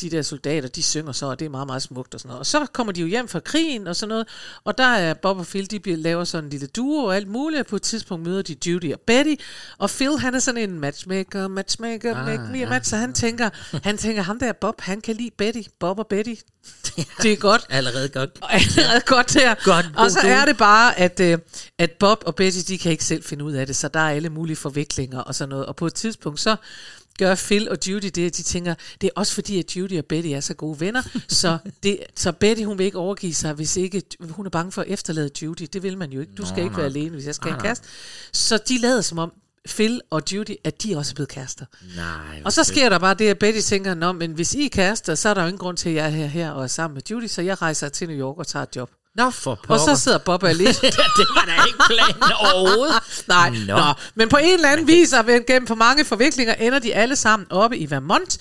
[0.02, 2.40] de der soldater, de synger så, og det er meget, meget smukt og sådan noget.
[2.40, 4.28] Og så kommer de jo hjem fra krigen og sådan noget,
[4.64, 7.28] og der er Bob og Phil, de bliver, laver sådan en lille duo og alt
[7.28, 9.36] muligt, og på et tidspunkt møder de Judy og Betty,
[9.78, 13.14] og Phil, han er sådan en matchmaker, matchmaker, ah, make me a match, så han
[13.14, 13.50] tænker,
[13.84, 16.34] han tænker, ham der Bob, han kan lide Betty, Bob og Betty.
[17.22, 17.66] Det er godt.
[17.70, 18.30] Allerede godt.
[18.42, 19.56] Og allerede godt der.
[19.66, 21.38] Godt, og så er det bare, at, øh,
[21.78, 24.10] at Bob og Betty, de kan ikke selv finde ud af det, så der er
[24.10, 25.66] alle mulige forviklinger og sådan noget.
[25.66, 26.56] Og på et tidspunkt, så
[27.19, 30.06] gør Phil og Judy det, at de tænker, det er også fordi, at Judy og
[30.06, 33.78] Betty er så gode venner, så, det, så Betty, hun vil ikke overgive sig, hvis
[33.78, 35.67] ikke, hun er bange for at efterlade Judy.
[35.73, 36.34] Det vil man jo ikke.
[36.34, 36.78] Du skal Nå, ikke nej.
[36.78, 37.88] være alene, hvis jeg skal have Nej, en kæreste.
[38.34, 39.34] Så de lader som om,
[39.67, 41.65] Phil og Judy, at de også er blevet kærester.
[41.95, 42.41] Nej.
[42.45, 45.15] Og så sker der bare det, at Betty tænker, Nå, men hvis I er kærester,
[45.15, 46.93] så er der jo ingen grund til, at jeg er her, her og er sammen
[46.93, 48.91] med Judy, så jeg rejser til New York og tager et job.
[49.15, 49.95] Nå, for Og pokker.
[49.95, 50.73] så sidder Bob alene.
[51.19, 52.95] det var da ikke planen overhovedet.
[53.28, 53.76] Nej, Nå.
[53.78, 53.93] Nå.
[54.15, 57.47] Men på en eller anden vis, og gennem for mange forviklinger, ender de alle sammen
[57.49, 58.38] oppe i Vermont.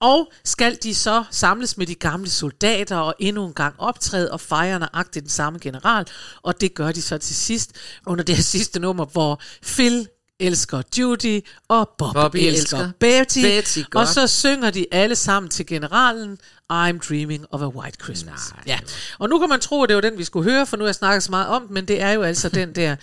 [0.00, 4.40] Og skal de så samles med de gamle soldater og endnu en gang optræde og
[4.40, 6.06] fejre nøjagtigt den samme general.
[6.42, 7.70] Og det gør de så til sidst
[8.06, 10.08] under det her sidste nummer, hvor Phil
[10.40, 13.40] elsker Judy, og Bob Bobby elsker, elsker Betty.
[13.40, 16.38] Betty, og så synger de alle sammen til generalen,
[16.70, 18.40] I'm dreaming of a white Christmas.
[18.54, 18.62] Nej.
[18.66, 18.78] Ja.
[19.18, 20.88] Og nu kan man tro, at det var den, vi skulle høre, for nu har
[20.88, 22.96] jeg snakket så meget om den, men det er jo altså den der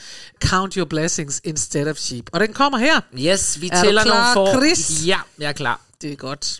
[0.45, 2.29] Count Your Blessings Instead of Sheep.
[2.33, 3.01] Og den kommer her.
[3.19, 4.53] Yes, vi Er tæller nogle for.
[4.53, 5.07] Chris?
[5.07, 5.81] Ja, jeg er klar.
[6.01, 6.59] Det er godt.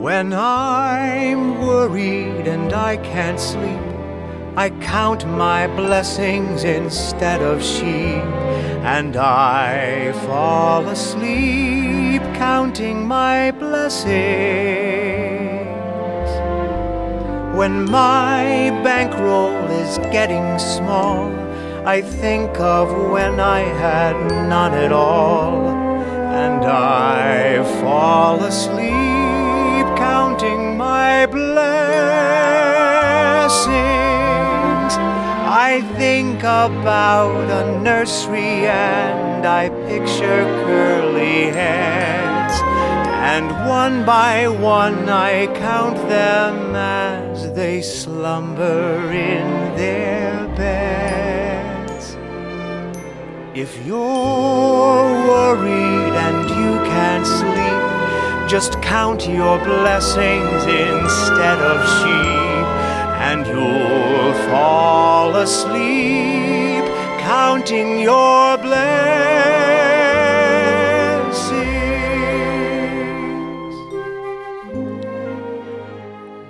[0.00, 3.87] When I'm worried and I can't sleep,
[4.58, 8.24] I count my blessings instead of sheep,
[8.96, 14.08] and I fall asleep counting my blessings.
[17.56, 21.30] When my bankroll is getting small,
[21.86, 24.16] I think of when I had
[24.48, 28.77] none at all, and I fall asleep
[35.74, 42.54] I think about a nursery and I picture curly heads.
[43.34, 52.16] And one by one I count them as they slumber in their beds.
[53.54, 62.47] If you're worried and you can't sleep, just count your blessings instead of sheep,
[63.30, 66.84] and you'll fall asleep
[67.20, 69.38] counting your blessings.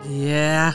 [0.05, 0.73] Ja.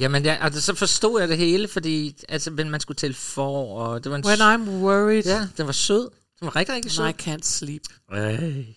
[0.00, 3.78] Jamen, ja, altså, så forstod jeg det hele, fordi altså, men man skulle tælle for,
[3.78, 6.10] og det var en When I'm worried Ja, den var sød.
[6.40, 7.06] Den var rigtig, rigtig sød.
[7.08, 7.82] I can't sleep.
[8.12, 8.30] Ej.
[8.30, 8.76] I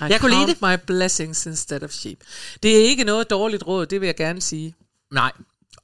[0.00, 2.18] Jeg kunne lide count my blessings instead of sheep.
[2.62, 4.74] Det er ikke noget dårligt råd, det vil jeg gerne sige.
[5.12, 5.32] Nej.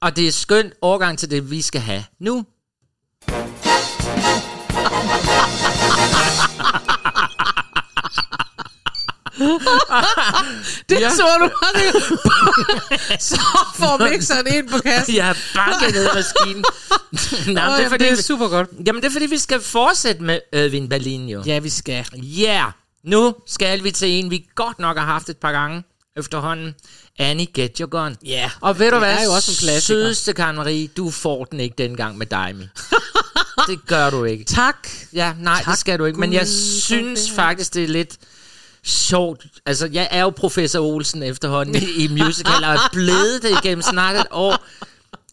[0.01, 2.45] Og det er skønt overgang til det, vi skal have nu.
[10.89, 11.09] Det Ja.
[11.09, 11.49] så du
[13.19, 13.41] Så
[13.75, 15.15] får mixeren ind på kassen.
[15.15, 16.63] Jeg har banket ned i maskinen.
[17.55, 18.69] Nå, Åh, det, er fordi, det er super godt.
[18.87, 21.43] Jamen, det er fordi, vi skal fortsætte med Edwin Berlin, jo.
[21.45, 22.05] Ja, vi skal.
[22.13, 22.71] Ja, yeah.
[23.03, 25.83] nu skal vi til en, vi godt nok har haft et par gange
[26.17, 26.75] efterhånden.
[27.19, 28.15] Annie, get your gun.
[28.25, 29.17] Ja, Og ved du det hvad?
[29.17, 29.81] er jo også en klassiker.
[29.99, 32.55] Sødeste Karen Marie, du får den ikke dengang med dig,
[33.69, 34.43] det gør du ikke.
[34.43, 34.87] Tak.
[35.13, 36.19] Ja, nej, tak, Tak det skal du ikke.
[36.19, 37.31] Men jeg synes det.
[37.35, 38.17] faktisk, det er lidt
[38.83, 39.45] sjovt.
[39.65, 43.81] Altså, jeg er jo professor Olsen efterhånden i, i musical, og er blevet det igennem
[43.81, 44.65] snart et år.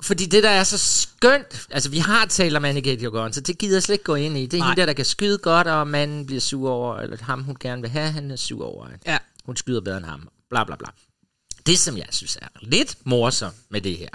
[0.03, 1.67] Fordi det, der er så skønt...
[1.71, 4.05] Altså, vi har talt om Annie Get Your Gun, så det gider jeg slet ikke
[4.05, 4.47] gå ind i.
[4.47, 4.69] Det er Nej.
[4.69, 6.97] hende der, der kan skyde godt, og manden bliver sur over...
[6.97, 8.87] Eller ham, hun gerne vil have, han er sur over.
[9.07, 9.19] Ja.
[9.47, 10.29] Hun skyder bedre end ham.
[10.51, 10.89] Bla, bla, bla.
[11.67, 14.09] Det, som jeg synes er lidt morsomt med det her,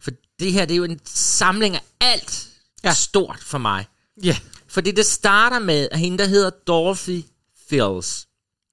[0.00, 0.10] for
[0.40, 2.46] det her, det er jo en samling af alt,
[2.84, 2.94] Ja.
[2.94, 3.86] stort for mig.
[4.22, 4.36] Ja.
[4.68, 7.22] Fordi det starter med, at hende, der hedder Dorothy
[7.68, 8.26] Fields,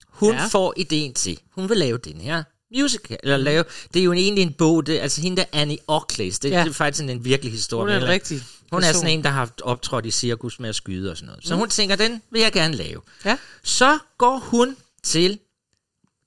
[0.08, 0.45] hun Ja.
[0.48, 2.43] får ideen til, hun vil lave den her
[2.76, 6.39] musical, eller lave, det er jo egentlig en bog, det, altså hende der Annie Ockles,
[6.39, 6.60] det, Ja.
[6.64, 7.93] det er faktisk sådan en virkelig historie.
[7.93, 10.76] Hun er en rigtig Hun er sådan en, der har optrådt i cirkus med at
[10.76, 11.45] skyde og sådan noget.
[11.48, 11.60] Så mm.
[11.60, 13.02] hun tænker, den vil jeg gerne lave.
[13.26, 13.38] Ja.
[13.64, 15.39] Så går hun til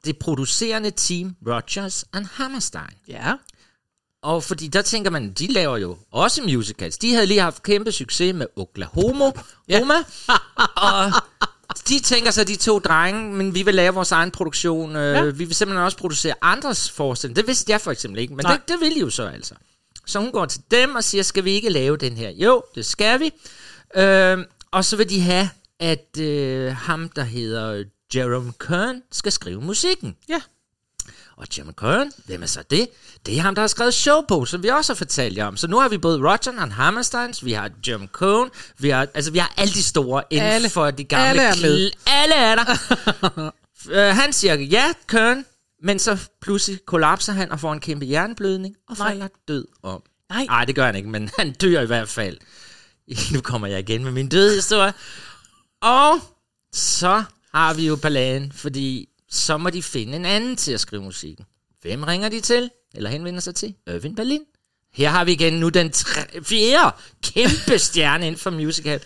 [0.05, 2.90] det producerende team Rogers and Hammerstein.
[3.09, 3.32] Ja.
[4.22, 6.98] Og fordi der tænker man, de laver jo også musicals.
[6.98, 9.24] De havde lige haft kæmpe succes med Oklahoma.
[9.68, 9.80] Ja.
[9.82, 9.94] Oma.
[10.88, 11.12] og
[11.88, 14.96] de tænker sig, de to drenge, men vi vil lave vores egen produktion.
[14.96, 15.22] Øh, Ja.
[15.24, 17.42] Vi vil simpelthen også producere andres forestillinger.
[17.42, 18.53] Det vidste jeg for eksempel ikke, men Nej.
[18.57, 19.55] det, det vil de jo så altså.
[20.07, 22.30] Så hun går til dem og siger, skal vi ikke lave den her?
[22.30, 23.30] Jo, det skal vi.
[23.96, 24.38] Øh,
[24.70, 27.84] og så vil de have, at øh, ham, der hedder
[28.15, 30.17] Jerome Kern, skal skrive musikken.
[30.29, 30.41] Ja.
[31.37, 32.89] Og Jim Kern, hvem er så det?
[33.27, 35.57] Det er ham, der har skrevet showbog, som vi også har fortalt jer om.
[35.57, 39.31] Så nu har vi både Roger og Hammersteins, vi har Jim Cohn, vi har, altså
[39.31, 40.71] vi har alle de store inden Alle.
[40.71, 41.91] for de gamle Alle er med.
[42.07, 43.51] Alle er der.
[43.87, 45.45] uh, han siger ja, Kern,
[45.83, 49.09] men så pludselig kollapser han og får en kæmpe hjerneblødning og Nej.
[49.11, 50.03] falder død om.
[50.31, 50.45] Nej.
[50.45, 52.39] Nej, det gør han ikke, men han dør i hvert fald.
[53.35, 54.93] Nu kommer jeg igen med min døde historie.
[55.83, 56.19] Og
[56.73, 61.03] så har vi jo balladen, fordi så må de finde en anden til at skrive
[61.03, 61.44] musikken.
[61.82, 62.70] Hvem ringer de til?
[62.94, 63.74] Eller henvender sig til?
[63.86, 64.40] Irving Berlin.
[64.92, 69.01] Her har vi igen nu den tre, fjerde kæmpe stjerne inden for musical.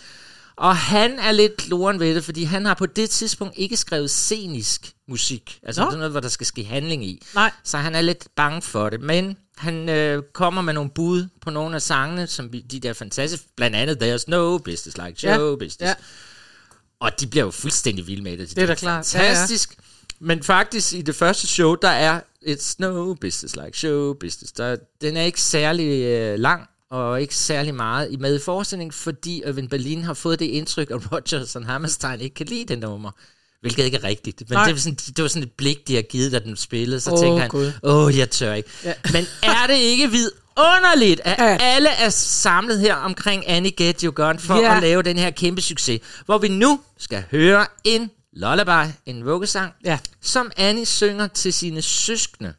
[0.57, 4.11] Og han er lidt kloren ved det, fordi han har på det tidspunkt ikke skrevet
[4.11, 5.59] scenisk musik.
[5.63, 5.87] Altså Nå.
[5.87, 7.23] det er noget, hvor der skal ske handling i.
[7.35, 7.51] Nej.
[7.65, 9.01] Så han er lidt bange for det.
[9.01, 12.93] Men han øh, kommer med nogle bud på nogle af sangene, som vi, de der
[12.93, 15.57] fantastiske, blandt andet There's No Business Like Show Ja.
[15.57, 15.81] Business.
[15.81, 15.95] Ja.
[17.01, 18.51] Og de bliver jo fuldstændig vilde med det.
[18.51, 19.15] Det er da klart.
[19.15, 19.29] Ja, ja.
[19.29, 19.77] Fantastisk.
[20.19, 24.53] Men faktisk i det første show, der er It's no business like show business.
[24.53, 28.93] Der, den er ikke særlig øh, lang, og ikke særlig meget i med i forestillingen,
[28.93, 32.79] fordi Irving Berlin har fået det indtryk, at Rogers og Hammerstein ikke kan lide den
[32.79, 33.11] nummer.
[33.65, 34.43] Hvilket ikke er rigtigt.
[34.49, 34.65] Men Nej.
[34.65, 37.01] det var, sådan, det var sådan et blik, de har givet, da den spillede.
[37.01, 38.69] Så Åh, tænker han, åh, jeg tør ikke.
[38.85, 38.93] Ja.
[39.13, 41.57] Men er det ikke vidunderligt, at Ja.
[41.61, 44.77] alle er samlet her omkring Annie Get You Gone for Ja.
[44.77, 49.73] at lave den her kæmpe succes, hvor vi nu skal høre en lullaby, en vuggesang,
[49.85, 49.99] Ja.
[50.23, 52.55] som Annie synger til sine søskende.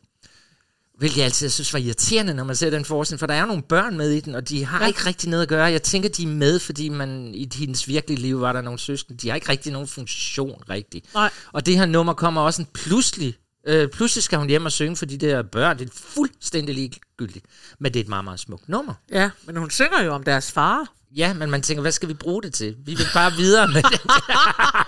[0.98, 3.46] Hvilket jeg altid synes var irriterende, når man ser den forestilling, for der er jo
[3.48, 4.88] nogle børn med i den, og de har Ja.
[4.88, 5.64] ikke rigtig noget at gøre.
[5.66, 9.18] Jeg tænker, de er med, fordi man i hendes virkelige liv var der nogle søskende.
[9.20, 11.14] De har ikke rigtig nogen funktion rigtigt.
[11.14, 11.30] Nej.
[11.54, 13.36] Og det her nummer kommer også en pludselig.
[13.68, 15.80] Øh, pludselig skal hun hjem og synge for de der børn.
[15.80, 17.45] Det er fuldstændig ligegyldigt.
[17.80, 18.93] Men det er et meget, meget smukt nummer.
[19.11, 20.88] Ja, men hun synger jo om deres far.
[21.16, 22.76] Ja, men man tænker, hvad skal vi bruge det til?
[22.86, 24.01] Vi vil bare videre med det.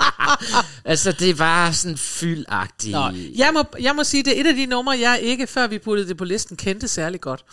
[0.92, 2.94] altså, det var sådan fyldagtigt.
[2.94, 5.68] Nå, jeg må, jeg må sige, det er et af de numre, jeg ikke, før
[5.68, 7.46] vi puttede det på listen, kendte særlig godt.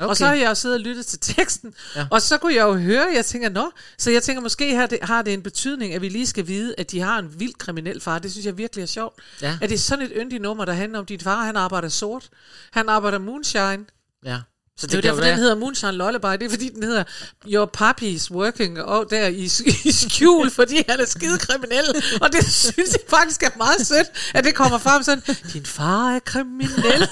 [0.00, 0.10] Okay.
[0.10, 2.06] Og så har jeg jo siddet og lyttet til teksten, ja.
[2.10, 4.98] og så kunne jeg jo høre, jeg tænker, nå, så jeg tænker, måske har det,
[5.02, 8.00] har det en betydning, at vi lige skal vide, at de har en vild kriminel
[8.00, 8.18] far.
[8.18, 9.18] Det synes jeg virkelig er sjovt.
[9.42, 9.58] Ja.
[9.62, 12.28] At det er sådan et yndigt nummer, der handler om, din far, han arbejder sort.
[12.70, 13.84] Han arbejder moonshine.
[14.24, 14.38] Ja.
[14.80, 16.26] Så Det er jo derfor, være- den hedder Moonshine Lullaby.
[16.32, 17.04] Det er fordi, den hedder
[17.46, 19.44] Your Pappy's Working og der i,
[19.84, 21.84] i skjul, fordi han er skide kriminel.
[22.20, 25.22] Og det synes jeg faktisk er meget sødt, at det kommer frem sådan,
[25.52, 27.08] din far er kriminel.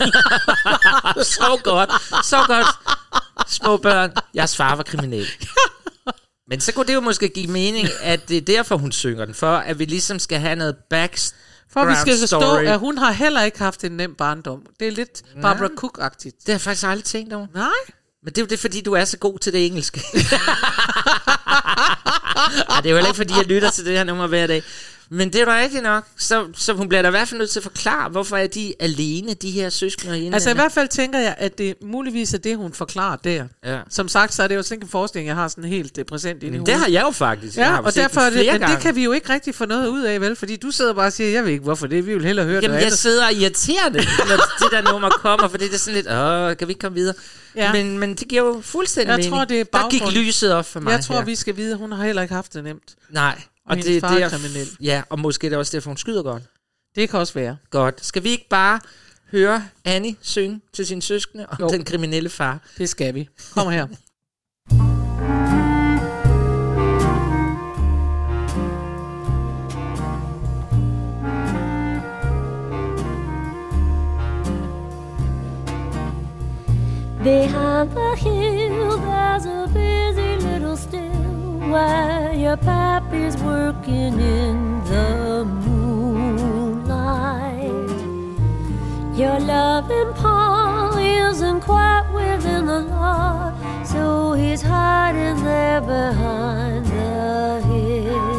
[1.36, 1.90] så godt,
[2.26, 2.66] så godt.
[3.50, 5.26] Små børn, jeres far var kriminel.
[6.48, 9.34] Men så kunne det jo måske give mening, at det er derfor, hun synger den,
[9.34, 11.32] for at vi ligesom skal have noget background
[11.76, 12.64] For vi skal forstå, story.
[12.64, 14.62] at hun har heller ikke haft en nem barndom.
[14.80, 16.36] Det er lidt Barbara Cook-agtigt.
[16.38, 17.46] Det har jeg faktisk aldrig tænkt over.
[17.54, 17.68] Nej.
[18.22, 20.00] Men det er jo det, fordi du er så god til det engelske.
[22.70, 24.62] Ej, det er jo heller ikke, fordi jeg lytter til det her nummer hver dag.
[25.11, 26.04] Men det er da rigtigt nok.
[26.16, 28.74] Så, så hun bliver da i hvert fald nødt til at forklare, hvorfor er de
[28.80, 30.34] alene, de her søskende og.
[30.34, 33.44] Altså i hvert fald tænker jeg, at det muligvis er det, hun forklarer der.
[33.64, 33.80] Ja.
[33.90, 36.42] Som sagt, så er det jo sådan en forestilling, jeg har sådan helt øh, præsent
[36.42, 37.57] i det har jeg jo faktisk.
[37.57, 38.80] Jeg Ja, har og derfor er det, men det gange.
[38.82, 40.36] kan vi jo ikke rigtig få noget ud af, vel?
[40.36, 42.54] Fordi du sidder bare og siger, jeg ved ikke, hvorfor det, vi vil hellere høre
[42.54, 42.98] Jamen, noget jeg andet.
[42.98, 46.57] sidder og irriterer det, når det der nummer kommer, for det er sådan lidt, åh,
[46.57, 47.14] kan vi ikke komme videre?
[47.57, 47.72] Ja.
[47.72, 49.32] Men, men det giver jo fuldstændig Jeg mening.
[49.34, 51.24] tror, det er Der gik lyset op for mig Jeg tror, her.
[51.24, 52.94] vi skal vide, hun har heller ikke haft det nemt.
[53.11, 54.68] Nej, og det, far det er er kriminel.
[54.80, 56.42] Ja, og måske er det også derfor, hun skyder godt.
[56.94, 57.56] Det kan også være.
[57.70, 58.04] Godt.
[58.06, 58.80] Skal vi ikke bare
[59.32, 61.68] høre Annie synge til sin søskende om Jo.
[61.68, 62.58] den kriminelle far?
[62.78, 63.28] Det skal vi.
[63.52, 63.86] Kom her.
[77.22, 81.15] Behind the hill, there's a busy little still
[81.70, 86.90] where your pappy's working in the moonlight.
[89.18, 93.52] Your loving pa is wasn't quite within the law,
[93.84, 98.36] so he's hiding there behind the hill.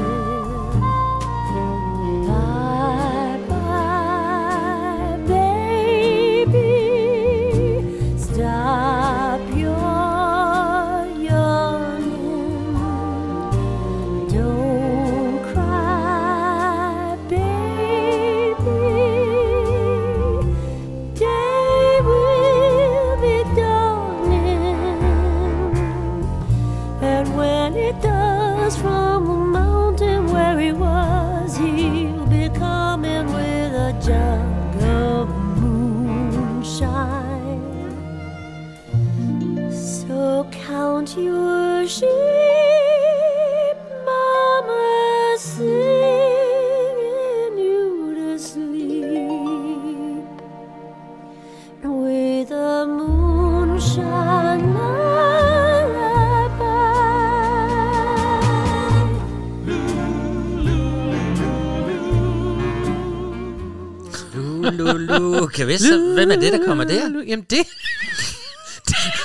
[65.83, 67.23] Vi så, hvem er det, der kommer der?
[67.27, 67.67] Jamen det,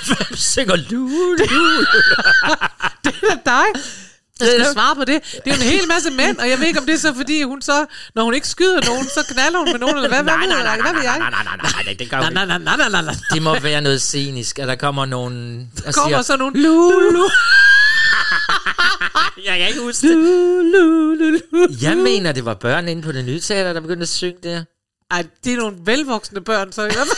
[0.07, 1.84] Hvem synger lu, lu?
[3.05, 3.82] det er dig.
[4.40, 5.22] Jeg skal svare på det.
[5.44, 7.14] Det er jo en hel masse mænd, og jeg ved ikke, om det er så,
[7.14, 10.22] fordi hun så, når hun ikke skyder nogen, så knaller hun med nogen, eller hvad,
[10.22, 12.42] Nej, nej, nej, nej, nej, nej, nej, nej, nej, nej, det gør Nej, hun nej,
[12.42, 12.64] ikke.
[12.64, 13.14] nej, nej, nej, nej.
[13.34, 17.28] Det må være noget scenisk, at der kommer nogen og kommer siger, så nogle lulu,
[19.46, 21.82] jeg kan ikke huske det.
[21.82, 24.64] Jeg mener, det var børn inde på det nye teater, der begyndte at synge der.
[25.12, 27.08] Ej, det er nogle velvoksne børn, så i hvert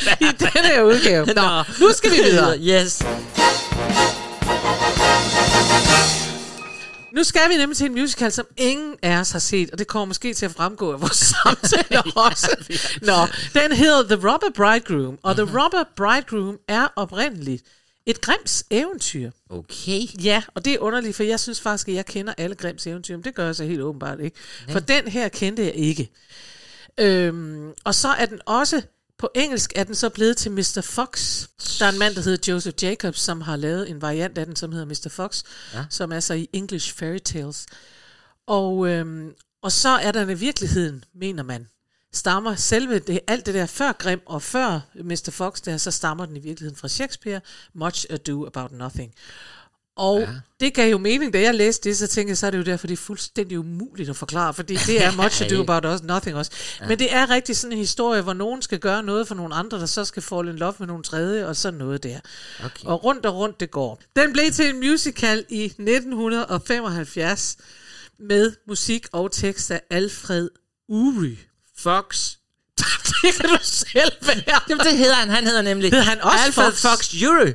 [0.00, 1.26] fald i den her udgave.
[1.26, 2.58] Nå, nu skal vi videre.
[2.58, 3.02] Yes.
[7.12, 9.86] Nu skal vi nemlig til en musical, som ingen af os har set, og det
[9.86, 12.56] kommer måske til at fremgå af vores samtale også.
[13.02, 13.26] Nå,
[13.60, 17.62] den hedder The Robber Bridegroom, og The Robber Bridegroom er oprindeligt
[18.06, 19.30] et Grims eventyr.
[19.50, 20.00] Okay.
[20.24, 23.16] Ja, og det er underligt, for jeg synes faktisk, at jeg kender alle Grims eventyr,
[23.16, 24.36] men det gør jeg så helt åbenbart ikke.
[24.68, 26.10] For den her kendte jeg ikke.
[26.98, 28.82] Øhm, og så er den også,
[29.18, 30.80] på engelsk er den så blevet til Mr.
[30.84, 31.42] Fox.
[31.78, 34.56] Der er en mand, der hedder Joseph Jacobs, som har lavet en variant af den,
[34.56, 35.08] som hedder Mr.
[35.10, 35.42] Fox,
[35.74, 35.84] ja.
[35.90, 37.66] som er så i English Fairy Tales.
[38.46, 41.68] Og, øhm, og så er der i virkeligheden, mener man,
[42.14, 45.30] stammer selve det, alt det der før Grimm og før Mr.
[45.30, 47.40] Fox der, så stammer den i virkeligheden fra Shakespeare,
[47.74, 49.14] Much Ado About Nothing.
[49.96, 50.28] Og ja.
[50.60, 52.62] det gav jo mening, da jeg læste det, så tænkte jeg, så er det jo
[52.62, 56.36] derfor, det er fuldstændig umuligt at forklare, fordi det er Much Ado About Us, Nothing
[56.36, 56.50] også.
[56.80, 56.88] Ja.
[56.88, 59.78] Men det er rigtig sådan en historie, hvor nogen skal gøre noget for nogle andre,
[59.78, 62.20] der så skal fall in love med nogle tredje, og sådan noget der.
[62.64, 62.84] Okay.
[62.84, 64.00] Og rundt og rundt det går.
[64.16, 67.56] Den blev til en musical i 1975
[68.18, 70.48] med musik og tekst af Alfred
[70.88, 71.38] Uri.
[71.78, 72.30] Fox.
[73.22, 74.60] det kan du selv være.
[74.70, 75.28] Jamen, det hedder han.
[75.30, 76.82] Han hedder nemlig Hedder han også Alfred Fox?
[76.82, 77.52] Fox Jury.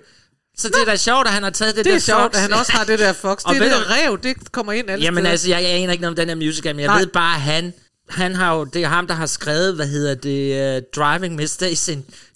[0.58, 2.36] Så det er da sjovt, at han har taget det, Det der er sjovt, Fox.
[2.36, 3.44] at han også har det der Fox.
[3.46, 5.32] Og Det ved der du- rev, det kommer ind alle Jamen steder.
[5.32, 7.00] altså, jeg, jeg aner ikke noget om den her musical, men jeg Nej.
[7.00, 7.74] ved bare, at han,
[8.10, 11.58] han har jo, det er ham, der har skrevet, hvad hedder det, uh, Driving Miss
[11.58, 11.90] Daisy.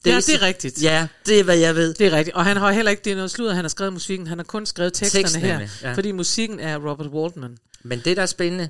[0.06, 0.82] Ja, det er rigtigt.
[0.84, 1.94] Ja, det er, hvad jeg ved.
[1.94, 2.36] Det er rigtigt.
[2.36, 4.28] Og han har heller ikke, det er noget sludder, han har skrevet musikken.
[4.28, 5.68] Han har kun skrevet teksterne Teksten her.
[5.82, 5.94] ja.
[5.94, 7.58] Fordi musikken er Robert Waldman.
[7.84, 8.70] Men det, der er spændende,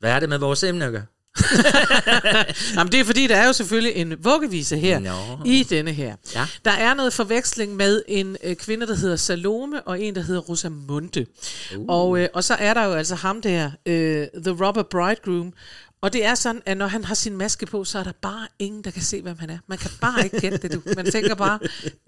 [0.00, 1.04] hvad er det med vores emne at gøre?
[2.76, 5.10] Jamen, det er fordi, der er jo selvfølgelig en vuggevise her Nå.
[5.44, 6.16] i denne her.
[6.34, 6.46] Ja.
[6.64, 10.40] Der er noget forveksling med en øh, kvinde, der hedder Salome, og en, der hedder
[10.40, 11.26] Rosamunde.
[11.76, 11.84] Uh.
[11.88, 15.52] Og, øh, og så er der jo altså ham der, øh, The Robber Bridegroom,
[16.00, 18.48] og det er sådan, at når han har sin maske på, så er der bare
[18.58, 19.58] ingen, der kan se, hvem han er.
[19.66, 20.82] Man kan bare ikke gætte det, du.
[20.96, 21.58] Man tænker bare,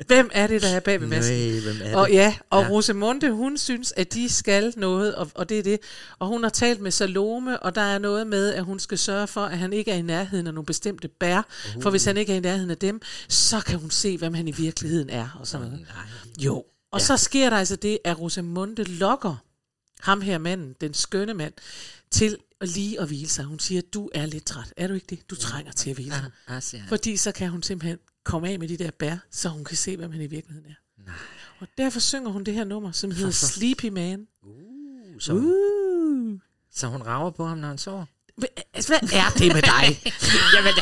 [0.06, 1.36] hvem er det, der er bag ved masken?
[1.36, 1.94] Nej, hvem er det?
[1.94, 2.68] Og ja, og Ja.
[2.68, 5.78] Rosamunde, hun synes, at de skal noget, og, og det er det.
[6.18, 9.26] Og hun har talt med Salome, og der er noget med, at hun skal sørge
[9.26, 11.38] for, at han ikke er i nærheden af nogle bestemte bær.
[11.76, 11.82] Uh.
[11.82, 14.48] For hvis han ikke er i nærheden af dem, så kan hun se, hvem han
[14.48, 15.86] i virkeligheden er, og sådan noget.
[16.38, 16.64] Jo.
[16.92, 17.04] Og ja.
[17.04, 19.36] så sker der altså det, at Rosamunde lokker
[20.00, 21.52] ham her manden, den skønne mand,
[22.10, 23.44] til at lige at hvile sig.
[23.44, 24.74] Hun siger, du er lidt træt.
[24.76, 25.30] Er du ikke det?
[25.30, 26.30] Du trænger til at hvile sig.
[26.46, 26.88] Ah, han.
[26.88, 29.96] Fordi så kan hun simpelthen komme af med de der bær, så hun kan se,
[29.96, 31.02] hvem han i virkeligheden er.
[31.06, 31.14] Nej.
[31.60, 34.26] Og derfor synger hun det her nummer, som hedder Sleepy Man.
[35.18, 36.40] Så, Uh.
[36.70, 38.04] så hun rager på ham, når han sover.
[38.38, 40.02] Hvad, altså, hvad er det med dig?
[40.54, 40.72] Jamen,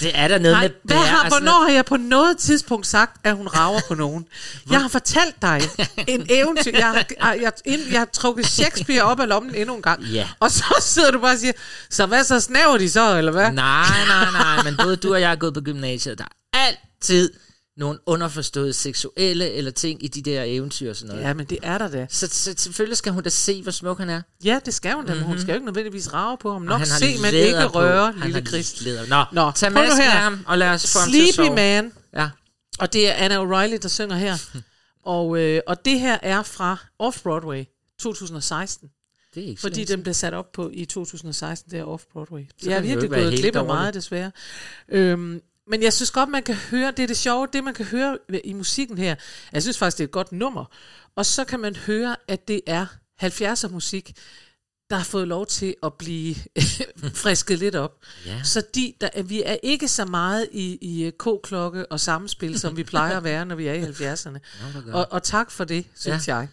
[0.00, 1.96] det er der noget Nej, med hvad bær har, og sådan hvornår har jeg på
[1.96, 4.26] noget tidspunkt sagt, at hun rager på nogen?
[4.70, 5.60] Jeg har fortalt dig
[6.06, 6.70] en eventyr.
[6.74, 6.94] Jeg har,
[7.32, 10.02] jeg, jeg, jeg har trukket Shakespeare op af lommen endnu en gang.
[10.02, 10.28] Ja.
[10.40, 11.52] Og så sidder du bare og siger,
[11.90, 13.52] så hvad så snæver de så, eller hvad?
[13.52, 16.18] Nej, nej, nej, men både du og jeg er gået på gymnasiet.
[16.18, 17.30] Der er altid
[17.76, 21.28] nogle underforståede seksuelle eller ting i de der eventyr og sådan noget.
[21.28, 22.06] Ja, men det er der da.
[22.10, 24.22] Så, så selvfølgelig skal hun da se, hvor smuk han er.
[24.44, 26.62] Ja, det skal hun da, men hun skal jo ikke nødvendigvis rage på ham.
[26.62, 27.78] Nok har se, men ikke på.
[27.78, 28.80] røre, Han lille har Chris.
[28.80, 29.06] Læder.
[29.06, 30.10] Nå, Nå, tag masken her.
[30.10, 31.54] af ham, og lad os få ham Sleepy sove.
[31.54, 32.30] Man Ja.
[32.78, 34.36] Og det er Anna O'Reilly, der synger her.
[35.14, 38.90] og, øh, og det her er fra Off-Broadway 2016.
[39.34, 42.66] Det er ikke Fordi den blev sat op på i 2016, det er Off-Broadway.
[42.66, 44.30] Jeg er jo virkelig gået glip af meget, desværre.
[44.88, 47.84] Øhm, men jeg synes godt, man kan høre, det er det sjove, det man kan
[47.84, 49.14] høre i musikken her.
[49.52, 50.64] Jeg synes faktisk, det er et godt nummer.
[51.16, 52.86] Og så kan man høre, at det er
[53.22, 54.16] 70'er musik,
[54.90, 56.34] der har fået lov til at blive
[57.22, 57.98] frisket lidt op.
[58.26, 58.42] Ja.
[58.42, 62.76] Så de, der, vi er ikke så meget i, i øh, k-klokke og samspil, som
[62.76, 64.38] vi plejer at være, når vi er i 70'erne.
[64.92, 66.36] Og, og tak for det, synes ja.
[66.36, 66.48] jeg.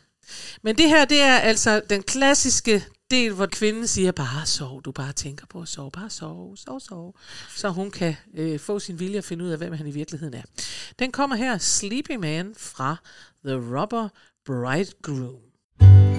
[0.62, 4.92] Men det her, det er altså den klassiske del, hvor kvinden siger, bare sov, du
[4.92, 7.16] bare tænker på at sove, bare sov, sov, sov.
[7.56, 10.34] Så hun kan øh, få sin vilje og finde ud af, hvem han i virkeligheden
[10.34, 10.44] er.
[11.00, 12.96] Den kommer her, Sleepy Man fra
[13.46, 14.10] The Rubber
[14.46, 16.11] Bridegroom.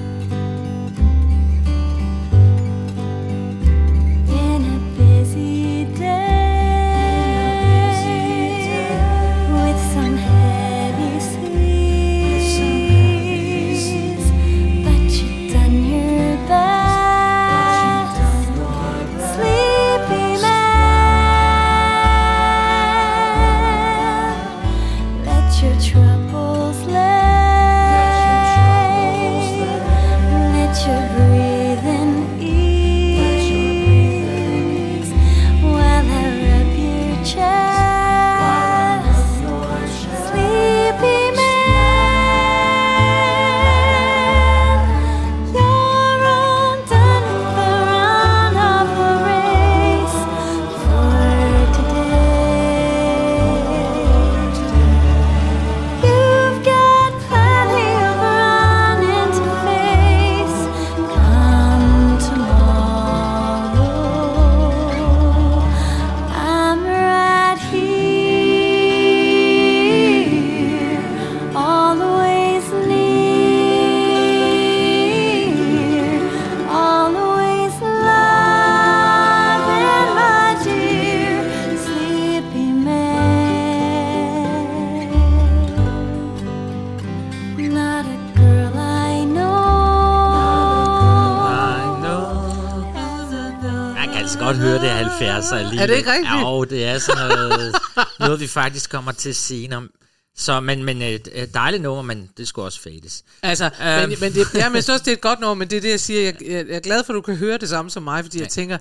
[95.42, 95.78] Er 70'er alligevel.
[95.78, 96.32] Er det ikke rigtigt?
[96.40, 97.74] Jo, det er sådan noget,
[98.20, 99.88] noget vi faktisk kommer til senere.
[100.36, 103.22] Så, men, men et, et dejligt nummer, men det skulle også fades.
[103.42, 104.08] Altså, Øhm.
[104.08, 105.76] men, men det, ja, men jeg synes også, det er et godt nummer, men det
[105.76, 106.22] er det, jeg siger.
[106.22, 108.40] Jeg, jeg, jeg er glad for, at du kan høre det samme som mig, fordi
[108.40, 108.78] jeg tænker,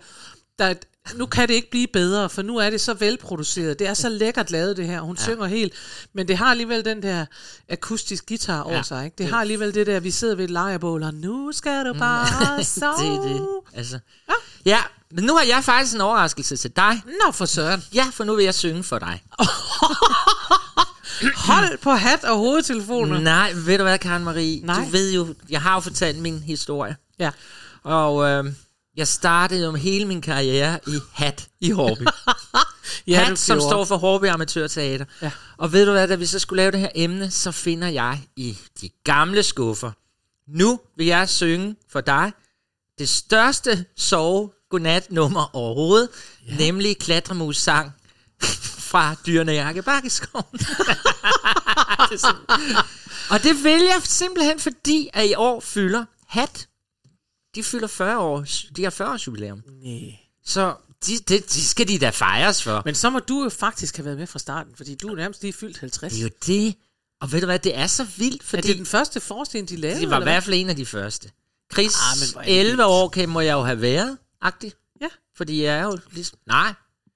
[0.59, 0.73] der, er
[1.15, 3.79] nu kan det ikke blive bedre, for nu er det så velproduceret.
[3.79, 5.01] Det er så lækkert lavet, det her.
[5.01, 5.23] Hun ja.
[5.23, 5.73] synger helt,
[6.13, 7.25] men det har alligevel den der
[7.69, 8.83] akustisk guitar over Ja.
[8.83, 9.05] sig.
[9.05, 9.15] Ikke?
[9.17, 12.63] Det har alligevel det der, vi sidder ved et lejrebål, og nu skal du bare
[12.63, 12.91] sove.
[13.01, 13.47] det er det.
[13.73, 13.99] Altså.
[14.29, 14.33] Ja.
[14.65, 14.79] Ja,
[15.11, 17.01] men nu har jeg faktisk en overraskelse til dig.
[17.05, 17.83] Nå, for søren.
[17.93, 19.23] Ja, for nu vil jeg synge for dig.
[21.35, 23.19] Hold på hat og hovedtelefoner.
[23.19, 24.61] Nej, ved du hvad, Karen Marie?
[24.65, 24.75] Nej.
[24.75, 26.95] Du ved jo, jeg har jo fortalt min historie.
[27.19, 27.31] Ja.
[27.83, 28.53] Og øh,
[28.97, 32.03] jeg startede jo med hele min karriere i hat i Hårby.
[33.07, 35.05] Ja, hat, som står for Hårby Amatørteater.
[35.21, 35.31] Ja.
[35.57, 38.19] Og ved du hvad, da vi så skulle lave det her emne, så finder jeg
[38.35, 39.91] i de gamle skuffer.
[40.47, 42.31] Nu vil jeg synge for dig
[43.01, 46.09] det største sove godnat nummer overhovedet,
[46.47, 46.55] ja.
[46.57, 47.91] nemlig klatremus sang
[48.91, 50.45] fra Dyrene Jakke Bakkeskoven.
[52.11, 52.87] Det er
[53.29, 56.67] og det vil jeg simpelthen, fordi at i år fylder hat.
[57.55, 58.45] De fylder 40 år.
[58.75, 59.63] De har 40 års jubilæum.
[59.83, 60.19] Nej.
[60.45, 60.75] Så
[61.05, 62.81] de, det, de skal de da fejres for.
[62.85, 65.41] Men så må du jo faktisk have været med fra starten, fordi du er nærmest
[65.41, 66.13] lige fyldt 50.
[66.13, 66.75] Det er jo det.
[67.21, 69.75] Og ved du hvad, det er så vildt, er fordi det den første forestilling, de
[69.75, 70.01] lavede?
[70.01, 71.31] det var i hvert fald en af de første.
[71.73, 72.81] Chris, Ah, men hvor er det 11 vildt.
[72.85, 74.73] år kan, må jeg jo have været, agtig.
[75.01, 75.07] Ja.
[75.37, 76.39] Fordi jeg er jo ligesom...
[76.47, 76.73] Nej,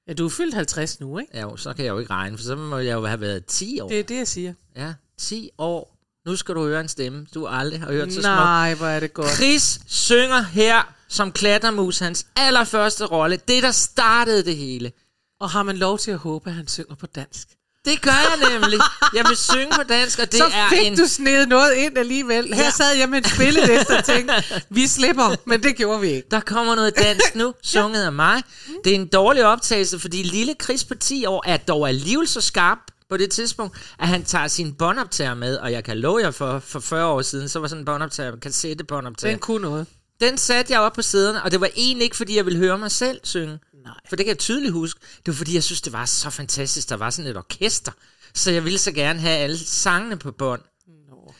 [0.07, 1.31] Ja, du er fyldt 50 nu, ikke?
[1.33, 3.45] ja, jo, så kan jeg jo ikke regne, for så må jeg jo have været
[3.45, 3.89] 10 år.
[3.89, 4.53] Det er det, jeg siger.
[4.75, 5.97] Ja, 10 år.
[6.25, 8.23] Nu skal du høre en stemme, du aldrig har hørt så smuk.
[8.23, 9.29] Nej, hvor er det godt.
[9.35, 13.39] Chris synger her som klattermus, hans allerførste rolle.
[13.47, 14.91] Det, der startede det hele.
[15.39, 17.47] Og har man lov til at håbe, at han synger på dansk?
[17.85, 18.79] Det gør jeg nemlig.
[19.13, 20.97] Jeg vil synge på dansk, og det så er fik en...
[20.97, 22.53] du snedet noget ind alligevel.
[22.53, 22.69] Her Ja.
[22.69, 26.27] sad jeg med en spillet og tænkte, vi slipper, men det gjorde vi ikke.
[26.31, 28.41] Der kommer noget dansk nu, sunget af mig.
[28.83, 32.41] Det er en dårlig optagelse, fordi lille Chris på 10 år er dog alligevel så
[32.41, 32.77] skarp
[33.09, 36.59] på det tidspunkt, at han tager sin båndoptager med, og jeg kan love jer for,
[36.59, 39.31] for 40 år siden, så var sådan en båndoptager, kassettebåndoptager.
[39.31, 39.85] Den kunne noget.
[40.21, 42.77] Den satte jeg op på sæderne, og det var egentlig ikke, fordi jeg ville høre
[42.77, 43.59] mig selv synge.
[43.85, 43.93] Nej.
[44.09, 44.99] For det kan jeg tydeligt huske.
[45.17, 46.89] Det var, fordi jeg synes, det var så fantastisk.
[46.89, 47.91] Der var sådan et orkester.
[48.33, 50.61] Så jeg ville så gerne have alle sangene på bånd.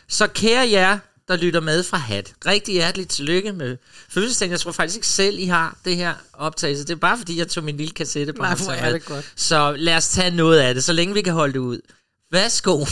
[0.08, 2.34] Så kære jer, der lytter med fra Hat.
[2.46, 3.78] Rigtig hjerteligt tillykke med
[4.10, 4.52] fødselsdagen.
[4.52, 6.84] Jeg tror faktisk ikke selv, I har det her optagelse.
[6.84, 8.42] Det er bare fordi, jeg tog min lille kassette på.
[8.42, 9.32] Nej, hvor er det godt.
[9.36, 11.80] Så lad os tage noget af det, så længe vi kan holde det ud.
[12.32, 12.86] Værsgo.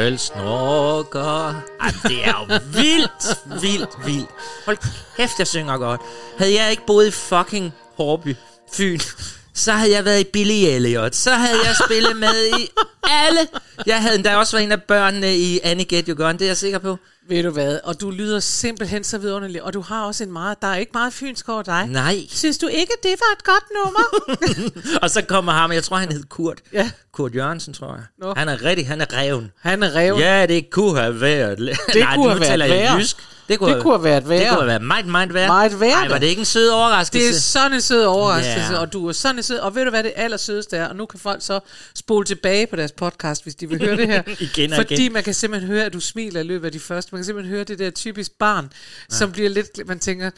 [0.00, 1.62] Øl snorker.
[1.80, 4.30] Ej, det er jo vildt, vildt, vildt.
[4.64, 4.76] Hold
[5.16, 6.00] kæft, jeg synger godt.
[6.38, 8.36] Havde jeg ikke boet i fucking Hårby,
[8.72, 8.98] Fyn,
[9.54, 11.14] så havde jeg været i Billy Elliot.
[11.14, 12.68] Så havde jeg spillet med i
[13.02, 13.48] alle.
[13.86, 16.46] Jeg havde endda også været en af børnene i Annie Get You Gone, det er
[16.46, 16.98] jeg sikker på.
[17.30, 17.78] Ved du hvad?
[17.84, 19.62] Og du lyder simpelthen så vidunderlig.
[19.62, 20.62] Og du har også en meget...
[20.62, 21.86] Der er ikke meget fynsk over dig.
[21.86, 22.16] Nej.
[22.30, 24.00] Synes du ikke, det var et godt nummer?
[25.02, 26.58] Og så kommer ham, jeg tror han hed Kurt.
[26.72, 26.90] Ja.
[27.12, 28.04] Kurt Jørgensen, tror jeg.
[28.18, 28.34] Nå.
[28.36, 29.52] Han er rigtig, han er reven.
[29.60, 30.20] Han er reven.
[30.20, 31.58] Ja, det kunne have været...
[31.58, 32.96] Det Nej, kunne have været taler jeg værre.
[32.96, 33.16] jysk.
[33.48, 34.40] Det kunne have været værre.
[34.40, 35.46] Det kunne have været meget, meget værre.
[35.48, 35.92] Meget værre.
[36.02, 37.28] Ej, var det ikke en sød overraskelse?
[37.28, 38.78] Det er sådan en sød overraskelse, Ja.
[38.80, 39.58] og du er sådan en sød.
[39.58, 40.88] Og ved du hvad det allersødeste er?
[40.88, 41.60] Og nu kan folk så
[41.94, 44.22] spole tilbage på deres podcast, hvis de vil høre det her.
[44.56, 45.12] Igen og Fordi igen.
[45.12, 47.10] man kan simpelthen høre, at du smiler i løbet af de første.
[47.20, 48.64] Man kan simpelthen høre det der typisk barn,
[49.10, 49.16] ja.
[49.16, 50.30] som bliver lidt, man tænker,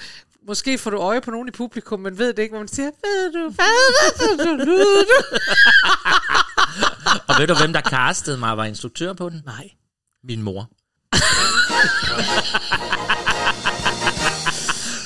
[0.46, 2.84] måske får du øje på nogen i publikum, men ved det ikke, hvor man siger,
[2.84, 5.14] ved du hvad, du, ved du?
[7.28, 9.42] Og ved du, hvem der castede mig og var instruktør på den?
[9.46, 9.70] Nej.
[10.24, 10.70] Min mor.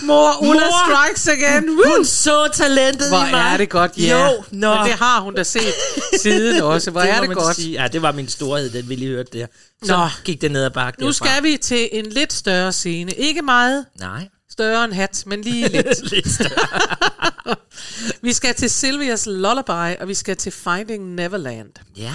[0.07, 0.95] Mor, Ulla Mor!
[0.95, 1.69] strikes again.
[1.71, 1.97] Woo!
[1.97, 3.53] Hun så talentet Hvor i mig.
[3.53, 4.27] er det godt, ja.
[4.27, 4.75] Jo, nå.
[4.75, 5.75] Men det har hun da set
[6.21, 6.91] siden også.
[6.91, 7.57] Hvor det er det godt.
[7.57, 7.83] Sige.
[7.83, 9.47] Ja, det var min storhed, den ville I høre der.
[9.85, 10.09] Så Nå.
[10.25, 13.13] gik det ned ad bakke Nu skal vi til en lidt større scene.
[13.13, 14.29] Ikke meget Nej.
[14.51, 16.11] større end hat, men lige lidt.
[16.11, 17.57] Lidt større.
[18.23, 21.71] vi skal til Sylvias Lullaby, og vi skal til Finding Neverland.
[21.97, 22.13] Ja.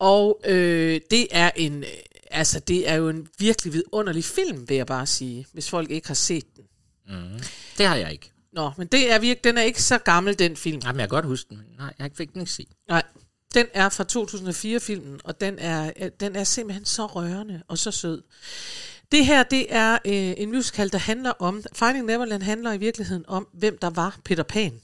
[0.00, 1.88] Og øh, det er en, øh,
[2.30, 6.06] altså det er jo en virkelig vidunderlig film, vil jeg bare sige, hvis folk ikke
[6.06, 6.64] har set den.
[7.78, 8.32] Det har jeg ikke.
[8.52, 10.80] Nå, men det er virkelig, den er ikke så gammel, den film.
[10.84, 11.56] Jamen, jeg kan godt huske den.
[11.56, 12.66] men Nej, jeg fik den ikke se.
[12.88, 13.02] Nej,
[13.54, 17.90] den er fra 2004-filmen, og den er, øh, den er simpelthen så rørende og så
[17.90, 18.22] sød.
[19.12, 21.62] Det her, det er øh, en musical, der handler om...
[21.72, 24.80] Finding Neverland handler i virkeligheden om, hvem der var Peter Pan.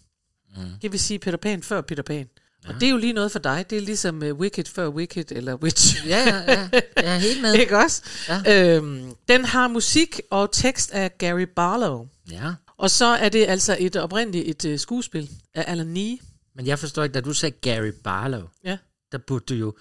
[0.56, 0.62] Mm.
[0.82, 2.28] Det vil sige Peter Pan før Peter Pan.
[2.64, 2.68] Ja.
[2.68, 3.66] Og det er jo lige noget for dig.
[3.70, 6.06] Det er ligesom uh, Wicked før Wicked, eller Witch.
[6.06, 6.68] Ja, ja, ja.
[6.96, 7.54] Jeg er helt med.
[7.60, 8.02] Ikke også?
[8.28, 8.76] Ja.
[8.76, 12.06] Øhm, den har musik og tekst af Gary Barlow.
[12.30, 12.52] Ja.
[12.78, 16.18] Og så er det altså et oprindeligt et uh, skuespil af Alan Nee.
[16.56, 18.76] Men jeg forstår ikke, da du sagde Gary Barlow, Ja.
[19.12, 19.74] der burde du jo...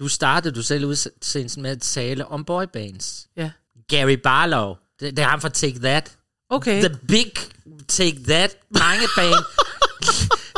[0.00, 3.26] Nu startede du selv udsendelsen med at tale om boybands.
[3.36, 3.50] Ja.
[3.88, 6.12] Gary Barlow, det, det er ham fra Take That.
[6.50, 6.82] Okay.
[6.82, 7.32] The Big
[7.88, 9.44] Take That band.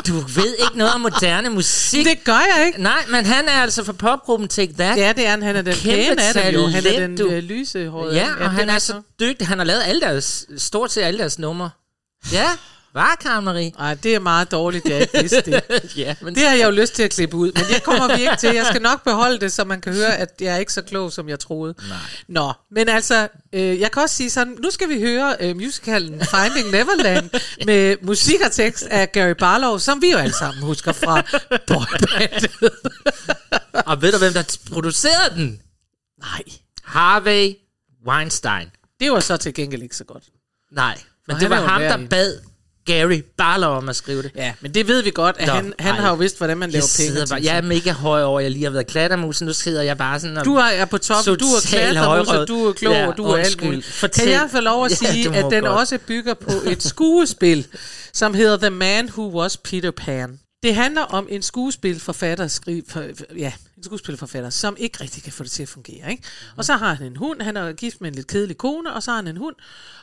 [0.06, 2.06] du ved ikke noget om moderne musik.
[2.06, 2.82] Det gør jeg ikke.
[2.82, 4.98] Nej, men han er altså fra popgruppen Take That.
[4.98, 5.42] Ja, det er han.
[5.42, 6.66] Han er den Kæmpe pæne af dem jo.
[6.66, 7.28] Han er den talent, du.
[7.28, 8.14] øh, lysehårede.
[8.14, 9.46] Ja, og han det er så dygtig.
[9.46, 11.70] Han har lavet alle deres, stort set alle deres numre.
[12.32, 12.48] Ja,
[12.94, 13.72] var Karen Marie?
[13.78, 15.62] Nej, det er meget dårligt, jeg ikke vidste det.
[15.96, 18.22] ja, men Det har jeg jo lyst til at klippe ud, men det kommer vi
[18.22, 18.54] ikke til.
[18.54, 21.12] Jeg skal nok beholde det, så man kan høre, at jeg er ikke så klog,
[21.12, 21.74] som jeg troede.
[21.88, 21.98] Nej.
[22.28, 26.20] Nå, men altså, øh, jeg kan også sige sådan, nu skal vi høre øh, musicalen
[26.20, 27.30] Finding Neverland
[27.66, 31.22] med musik og tekst af Gary Barlow, som vi jo alle sammen husker fra
[31.66, 32.50] boybandet.
[33.86, 35.60] Og ved du, hvem der producerede den?
[36.20, 36.42] Nej,
[36.84, 37.54] Harvey
[38.08, 38.70] Weinstein.
[39.00, 40.24] det var så til gengæld ikke så godt.
[40.72, 42.38] Nej, men Og det var ham, der bad
[42.86, 44.30] Gary Barlow om at skrive det.
[44.36, 46.00] Ja, men det ved vi godt, at Nå, han, han ej.
[46.00, 47.26] har jo vidst, hvordan man Jeg, laver penge.
[47.30, 49.46] bare, jeg er mega høj over, jeg lige har været klattermusen.
[49.46, 50.44] Nu sidder jeg bare sådan og...
[50.44, 53.64] Du er, på toppen, du er og du er klog, Ja, og du er alt
[53.64, 53.86] muligt.
[53.86, 54.24] Fortæl.
[54.24, 55.78] Kan jeg få lov at Ja, sige, må at den godt.
[55.80, 57.66] også bygger på et skuespil,
[58.12, 60.38] som hedder The Man Who Was Peter Pan.
[60.62, 63.02] Det handler om en skuespilforfatter, skri, for,
[63.38, 63.52] ja,
[63.82, 66.10] en skuespillerforfatter, som ikke rigtig kan få det til at fungere.
[66.10, 66.22] Ikke?
[66.56, 69.02] Og så har han en hund, han er gift med en lidt kedelig kone, og
[69.02, 69.54] så har han en hund,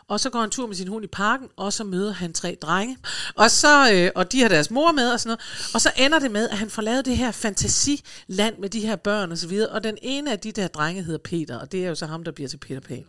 [0.08, 2.58] og så går han tur med sin hund i parken, og så møder han tre
[2.62, 2.98] drenge,
[3.36, 6.20] og, så, øh, og de har deres mor med og sådan noget, og så ender
[6.20, 9.48] det med, at han får lavet det her fantasiland med de her børn og så
[9.48, 12.06] videre, og den ene af de der drenge hedder Peter, og det er jo så
[12.06, 13.06] ham, der bliver til Peter Pan.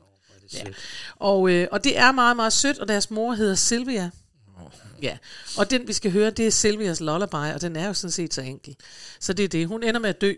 [0.55, 0.65] Ja.
[1.17, 4.11] Og, øh, og det er meget, meget sødt, og deres mor hedder Sylvia.
[5.03, 5.19] Ja,
[5.57, 8.35] og den vi skal høre, det er Sylvias Lullaby, og den er jo sådan set
[8.35, 8.77] så enkel.
[9.21, 9.67] Så det er det.
[9.67, 10.35] Hun ender med at dø.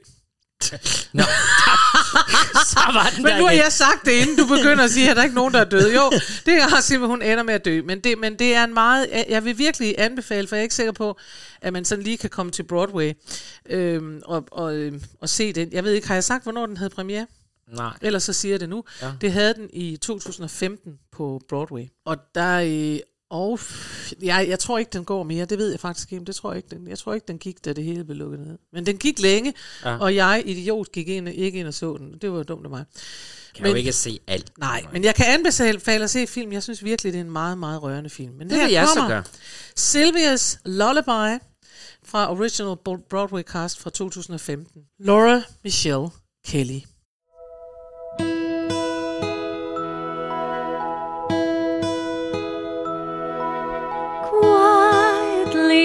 [1.13, 1.23] Nå,
[2.73, 5.17] så var den Men nu har jeg sagt det, inden du begynder at sige, at
[5.17, 5.95] der er ikke nogen, der er døde.
[5.95, 6.11] Jo,
[6.47, 7.83] det er simpelthen, hun ender med at dø.
[7.85, 9.07] Men det, men det er en meget...
[9.29, 11.19] jeg- vil virkelig anbefale, for jeg er ikke sikker på,
[11.63, 13.13] at man sådan lige kan komme til Broadway
[13.71, 15.73] øhm, og, og, øhm, og se den.
[15.73, 17.27] Jeg ved ikke, har jeg sagt, hvornår den havde premiere?
[17.77, 17.93] Nej.
[18.03, 18.85] Ellers så siger jeg det nu.
[19.03, 19.11] Ja.
[19.21, 21.85] Det havde den i 2015 på Broadway.
[22.07, 22.61] Og der...
[22.95, 22.99] Øh,
[23.33, 23.61] og
[24.23, 25.45] jeg, jeg tror ikke, den går mere.
[25.45, 26.25] Det ved jeg faktisk ikke.
[26.25, 26.69] Det tror jeg ikke.
[26.77, 28.59] Den, jeg tror ikke, den gik, da det hele blev lukket ned.
[28.73, 29.55] Men den gik længe,
[29.85, 29.97] Ja.
[29.99, 32.19] og jeg, idiot, gik ind, ikke ind og så den.
[32.23, 32.85] Det var dumt af mig.
[33.55, 34.59] Kan jo ikke se alt.
[34.59, 36.53] Nej, men jeg kan anbefale at se film.
[36.53, 38.35] Jeg synes virkelig, det er en meget, meget rørende film.
[38.35, 39.25] Men Det her jeg så kommer gøre.
[39.81, 41.41] Sylvia's Lullaby
[42.05, 42.77] fra Original
[43.11, 44.83] Broadway Cast fra 2015.
[45.01, 46.09] Laura Michelle
[46.47, 46.81] Kelly.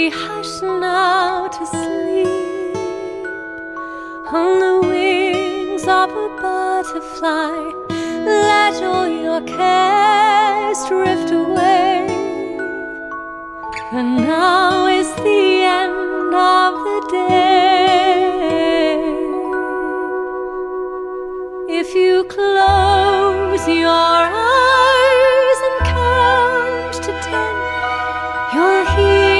[0.06, 2.78] Hush now to sleep
[4.32, 7.58] on the wings of a butterfly.
[8.26, 12.08] Let all your cares drift away.
[13.90, 15.44] For now is the
[15.82, 17.48] end of the day.
[21.80, 24.22] If you close your
[24.54, 27.54] eyes and count to ten,
[28.54, 29.37] you'll hear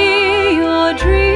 [0.88, 1.27] your dreams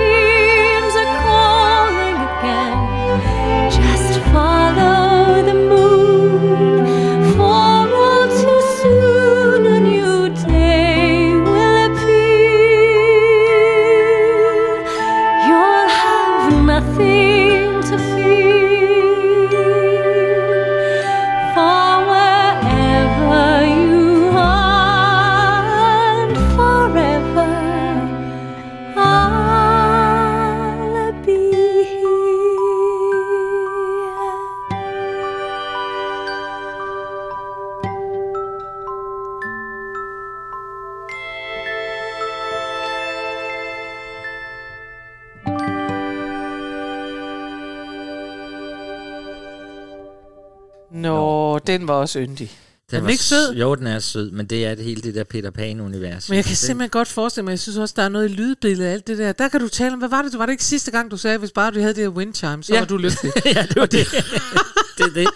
[51.93, 52.51] var også yndig.
[52.91, 53.55] Den er den var ikke sød?
[53.55, 56.29] Jo, den er sød, men det er det hele det der Peter Pan-univers.
[56.29, 58.33] Men jeg kan Den- simpelthen godt forestille mig, jeg synes også, der er noget i
[58.33, 59.33] lydbilledet af alt det der.
[59.33, 60.39] Der kan du tale om, hvad var det?
[60.39, 62.63] Var det ikke sidste gang, du sagde, hvis bare du havde det her wind chime,
[62.65, 62.79] så Ja.
[62.79, 63.33] var du lykkelig?
[63.57, 64.07] ja, det var det.
[64.99, 65.27] det er det.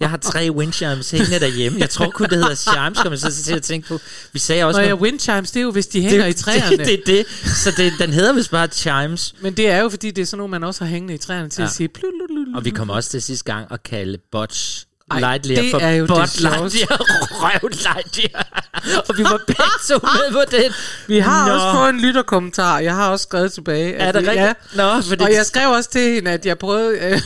[0.00, 1.78] Jeg har tre wind chimes hængende derhjemme.
[1.80, 3.98] Jeg tror kun, det hedder chimes, kommer jeg så til at tænke på.
[4.32, 4.80] Vi sagde også...
[4.80, 6.76] Nå ja, noget- wind chimes, det er jo, hvis de hænger i træerne.
[6.76, 7.26] Det, det, det.
[7.44, 9.34] Så det, den hedder vist bare chimes.
[9.40, 11.48] Men det er jo, fordi det er sådan nogle, man også har hængende i træerne
[11.48, 11.66] til Ja.
[11.66, 11.88] at sige...
[11.88, 12.56] Plu, lu, lu, lu.
[12.56, 15.90] Og vi kommer også til sidste gang at kalde Butch Ej, Lightyear det for er
[15.92, 16.40] jo det.
[16.40, 16.98] Lightyear
[17.30, 18.68] Røv Lightyear.
[19.08, 20.72] Og vi var begge to med på den.
[21.06, 21.52] Vi har Nå.
[21.54, 21.54] Nå.
[21.54, 22.78] også fået en lytterkommentar.
[22.78, 23.94] Jeg har også skrevet tilbage.
[23.94, 24.46] Er at det vi- rigtigt?
[24.76, 24.94] Ja.
[24.96, 26.98] Nå, fordi- Og jeg skrev også til hende, at jeg prøvede...
[26.98, 27.20] Øh,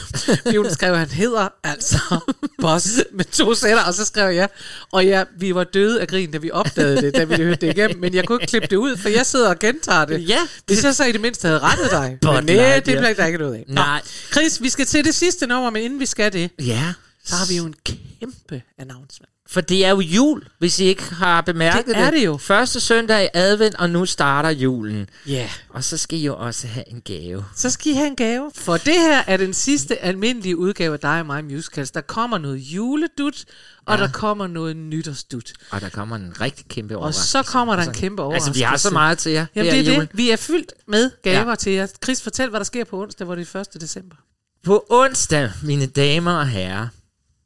[0.53, 1.99] Bjørn skrev, at han hedder altså
[2.63, 4.49] Boss med to sætter, og så skrev jeg,
[4.93, 7.77] og ja, vi var døde af grin, da vi opdagede det, da vi hørte det
[7.77, 10.29] igennem, men jeg kunne ikke klippe det ud, for jeg sidder og gentager det.
[10.29, 10.39] Ja.
[10.67, 12.19] Hvis jeg så i det mindste havde rettet dig.
[12.23, 12.81] Men nej, det Lightyear.
[13.01, 13.65] bliver der ikke noget af.
[13.69, 13.75] Nå.
[13.75, 14.01] Nej.
[14.33, 16.83] Chris, vi skal til det sidste nummer, men inden vi skal det, Ja.
[17.25, 19.31] Så har vi jo en kæmpe announcement.
[19.49, 22.37] For det er jo jul, hvis I ikke har bemærket Det er det jo.
[22.37, 25.09] Første søndag i advent, og nu starter julen.
[25.27, 25.51] Ja.
[25.69, 27.45] Og så skal I jo også have en gave.
[27.57, 28.51] Så skal I have en gave.
[28.55, 31.91] For det her er den sidste almindelige udgave af dig og mig musicals.
[31.91, 33.45] Der kommer noget juledut,
[33.87, 34.03] og Ja.
[34.03, 35.53] der kommer noget nytårsdut.
[35.71, 37.31] Og der kommer en rigtig kæmpe Og overraskelse.
[37.31, 38.49] så kommer der en kæmpe overraskelse.
[38.49, 40.01] Altså, vi har så meget til jer Jamen det er julen.
[40.01, 40.09] det.
[40.13, 41.55] Vi er fyldt med gaver ja.
[41.55, 41.87] til jer.
[42.05, 43.81] Chris, fortæl, hvad der sker på onsdag, hvor det er 1.
[43.81, 44.17] december.
[44.65, 46.89] På onsdag, mine damer og herrer,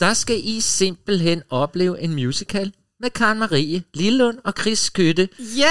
[0.00, 5.28] der skal I simpelthen opleve en musical med Karen Marie Lillund og Chris Skytte.
[5.56, 5.70] Ja!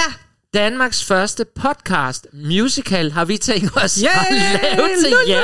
[0.54, 4.26] Danmarks første podcast musical har vi tænkt os Yeah!
[4.30, 5.42] at lave til jer.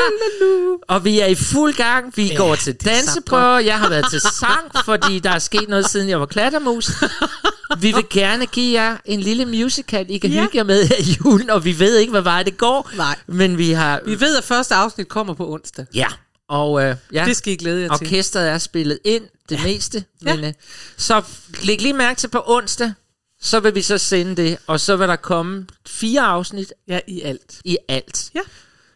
[0.89, 2.13] Og vi er i fuld gang.
[2.17, 3.59] Vi Ja, går til er danseprøver.
[3.59, 6.91] Jeg har været til sang, fordi der er sket noget, siden jeg var klattermus.
[7.81, 10.41] Vi vil gerne give jer en lille musical, I kan Ja.
[10.43, 12.91] hygge jer med her i julen, og vi ved ikke, hvad vej det går.
[12.97, 13.19] Nej.
[13.27, 14.01] Men vi har...
[14.07, 15.87] Vi ved, at første afsnit kommer på onsdag.
[15.95, 16.07] Ja,
[16.51, 18.07] og øh, ja, Det skal I glæde jer til.
[18.07, 19.63] orkestret er spillet ind, det ja.
[19.65, 20.05] meste.
[20.25, 20.37] Ja.
[20.37, 20.53] Men, øh,
[20.97, 21.23] så
[21.63, 22.93] læg lige mærke til på onsdag,
[23.41, 27.23] så vil vi så sende det, og så vil der komme fire afsnit Ja, i
[27.23, 27.61] alt.
[27.65, 28.31] i alt.
[28.35, 28.41] Ja.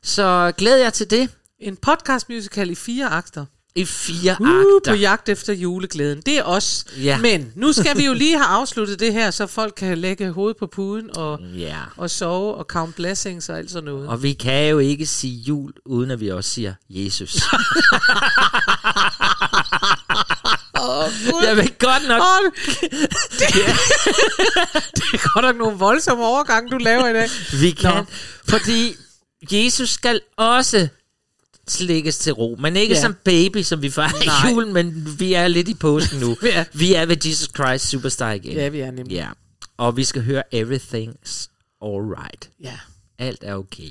[0.03, 1.29] Så glæd jer til det.
[1.61, 3.45] En podcast musical i fire akter.
[3.77, 4.81] I fire Uh, akter.
[4.93, 6.21] på jagt efter juleglæden.
[6.27, 6.85] Det er os.
[7.03, 7.19] Ja.
[7.19, 10.57] Men nu skal vi jo lige have afsluttet det her, så folk kan lægge hovedet
[10.57, 11.77] på puden og, Ja.
[11.97, 14.09] og sove og count blessings og alt sådan noget.
[14.09, 17.35] Og vi kan jo ikke sige jul, uden at vi også siger Jesus.
[21.45, 22.21] Jeg vil godt nok...
[22.23, 22.51] Åh,
[23.39, 23.49] det,
[24.97, 27.29] det er godt nok nogle voldsomme overgange, du laver i dag.
[27.61, 28.05] Vi kan, Nå.
[28.49, 28.97] fordi
[29.53, 30.89] Jesus skal også
[31.69, 32.57] slikkes til ro.
[32.61, 33.01] Men ikke Ja.
[33.01, 34.49] som baby, som vi fejrer Nej.
[34.49, 36.37] i julen, men vi er lidt i påsken nu.
[36.43, 36.65] Ja.
[36.73, 38.53] Vi er ved Jesus Christ Superstar igen.
[38.53, 39.15] Ja, vi er nemlig.
[39.15, 39.29] Ja.
[39.77, 41.49] Og vi skal høre Everything's
[41.83, 42.51] Alright.
[42.63, 42.79] Ja.
[43.19, 43.89] Alt er okay.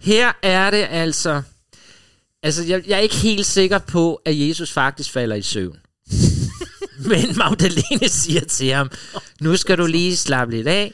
[0.00, 1.42] Her er det altså...
[2.42, 5.76] Altså, jeg, jeg er ikke helt sikker på, at Jesus faktisk falder i søvn.
[7.10, 8.90] Men Magdalene siger til ham,
[9.40, 10.92] nu skal du lige slappe lidt af.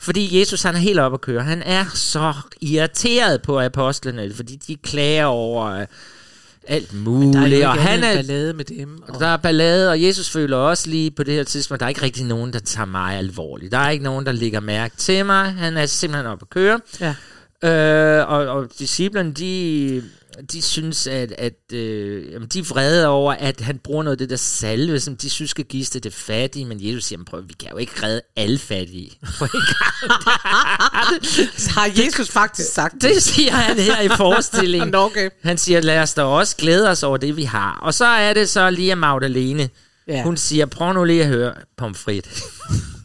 [0.00, 1.42] Fordi Jesus han er helt op at køre.
[1.42, 5.86] Han er så irriteret på apostlene, fordi de klager over øh,
[6.68, 7.52] alt Der er jo muligt.
[7.52, 9.02] ikke Og han er, ballade med dem.
[9.08, 11.88] Og, der er ballade, og Jesus føler også lige på det her tidspunkt, der er
[11.88, 13.72] ikke rigtig nogen, der tager mig alvorligt.
[13.72, 15.52] Der er ikke nogen, der lægger mærke til mig.
[15.52, 16.80] Han er simpelthen op at køre.
[17.00, 17.14] ja.
[17.64, 20.02] Øh, og, og disciplerne, de,
[20.52, 24.18] de synes, at, at øh, jamen, de er vrede over, at han bruger noget af
[24.18, 27.24] det der salve, som de synes skal gives til det fattige, men Jesus siger, "Men
[27.24, 29.10] prøv, vi kan jo ikke redde alle fattige.
[29.38, 29.50] gang."
[31.76, 34.88] Har Jesus faktisk sagt det siger han her i forestillingen.
[34.92, 35.30] Nå, okay.
[35.42, 37.78] Han siger, lad os da også glæde os over det, vi har.
[37.82, 39.68] Og så er det så lige Magdalene,
[40.08, 40.22] Ja.
[40.22, 42.42] hun siger, prøv nu lige at høre pomfrit.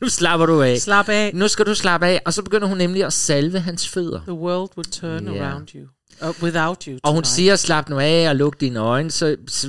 [0.01, 0.77] nu slapper du af.
[0.81, 1.31] Slap af.
[1.33, 2.21] Nu skal du slappe af.
[2.25, 4.21] Og så begynder hun nemlig at salve hans fødder.
[4.21, 5.49] The world would turn Ja.
[5.49, 5.81] around you.
[6.21, 7.27] Uh, without you Og hun tonight.
[7.35, 9.67] siger, slap nu af og luk dine øjne, så, så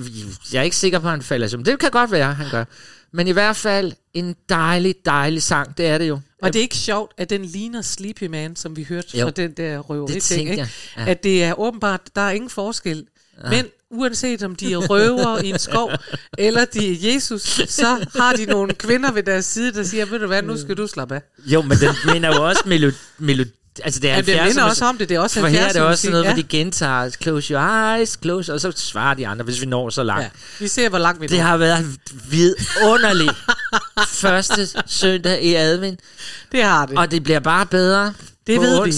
[0.53, 1.65] jeg er ikke sikker på, at han falder søvn.
[1.65, 2.65] Det kan godt være, han gør.
[3.13, 6.21] Men i hvert fald en dejlig, dejlig sang, det er det jo.
[6.43, 9.25] Og det er ikke sjovt, at den ligner Sleepy Man, som vi hørte Jo.
[9.27, 10.61] fra den der røveri Det ting, ikke?
[10.61, 11.11] jeg, ja.
[11.11, 13.07] At det er åbenbart, der er ingen forskel.
[13.51, 15.91] Men uanset om de er røver i en skov,
[16.39, 20.19] eller de er Jesus, så har de nogle kvinder ved deres side, der siger, ved
[20.19, 21.23] du hvad, nu skal du slappe af.
[21.47, 22.63] Jo, men den minder jo også
[23.19, 23.51] melodi...
[23.85, 24.70] altså det er Ja, den 70'er minder musik.
[24.70, 26.35] også om det, det er også For her er det 70'er også sådan noget, musik,
[26.35, 27.61] hvor de gentager, close your
[27.97, 30.22] eyes, close, og så svarer de andre, hvis vi når så langt.
[30.24, 30.28] Ja,
[30.59, 31.45] vi ser, hvor langt vi Det når.
[31.45, 31.87] har været
[32.31, 33.33] vidunderligt
[34.22, 36.01] første søndag i advent,
[36.53, 36.99] Det har det.
[36.99, 38.14] og det bliver bare bedre.
[38.47, 38.93] Det på ved vi.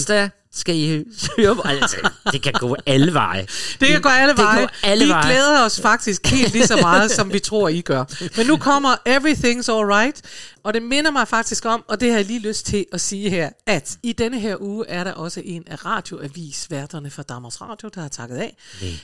[0.55, 1.03] Skal I
[1.37, 3.47] høre på, altså, det kan gå alle veje.
[3.79, 4.67] Det kan gå alle Det kan veje.
[4.83, 5.25] alle vi veje.
[5.25, 8.05] glæder os faktisk helt lige så meget, som vi tror, I gør.
[8.37, 10.21] Men nu kommer Everything's Alright,
[10.63, 13.29] og det minder mig faktisk om, og det har jeg lige lyst til at sige
[13.29, 17.89] her, at i denne her uge er der også en af radioavisværterne fra Danmarks Radio,
[17.95, 18.57] der har takket af.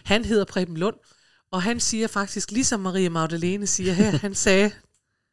[0.03, 0.95] Han hedder Preben Lund,
[1.51, 4.71] og han siger faktisk, ligesom Maria Magdalene siger her, han sagde,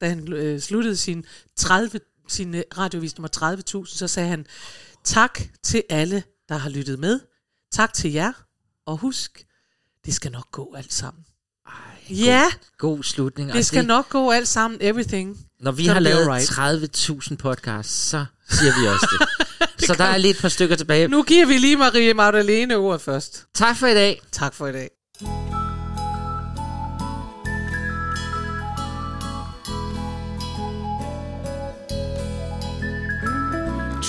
[0.01, 1.25] da han øh, sluttede sin,
[1.57, 3.57] 30, sin øh, radioavis nummer
[3.87, 4.47] 30.000, så sagde han,
[5.07, 7.21] tak til alle, der har lyttet med.
[7.73, 8.33] Tak til jer,
[8.87, 9.47] og husk,
[10.05, 11.25] det skal nok gå alt sammen.
[11.67, 11.73] Ej,
[12.11, 12.45] ja,
[12.79, 13.53] God slutning.
[13.53, 15.39] det skal nok gå alt sammen, everything.
[15.61, 16.99] Når vi har lavet alright.
[17.31, 19.29] 30.000 podcasts, så siger vi også det.
[19.87, 21.09] så der er lige et par stykker tilbage.
[21.09, 23.47] Nu giver vi lige Marie Magdalene ordet først.
[23.55, 24.23] Tak for i dag.
[24.33, 24.91] Tak for i dag.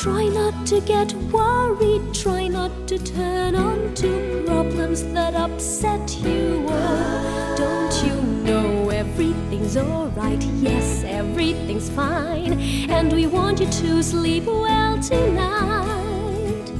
[0.01, 6.67] Try not to get worried, try not to turn on to problems that upset you.
[6.69, 10.43] Oh, don't you know everything's alright?
[10.61, 12.59] Yes, everything's fine.
[12.91, 16.71] And we want you to sleep well tonight.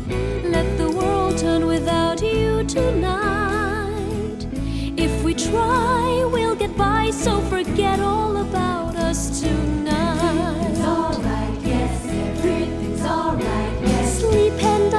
[0.44, 4.48] Let the world turn without you tonight.
[4.96, 9.57] If we try, we'll get by, so forget all about us tonight.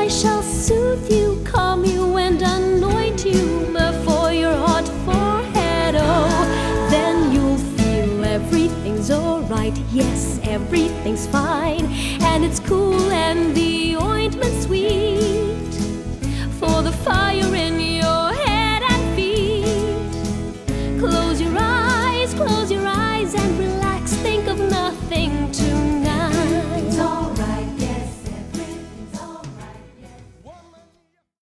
[0.08, 5.96] I shall soothe you, calm you and anoint you before your hot forehead.
[5.98, 9.76] Oh, then you'll feel everything's alright.
[9.92, 11.84] Yes, everything's fine,
[12.22, 15.74] and it's cool and the ointment sweet
[16.58, 17.37] for the fire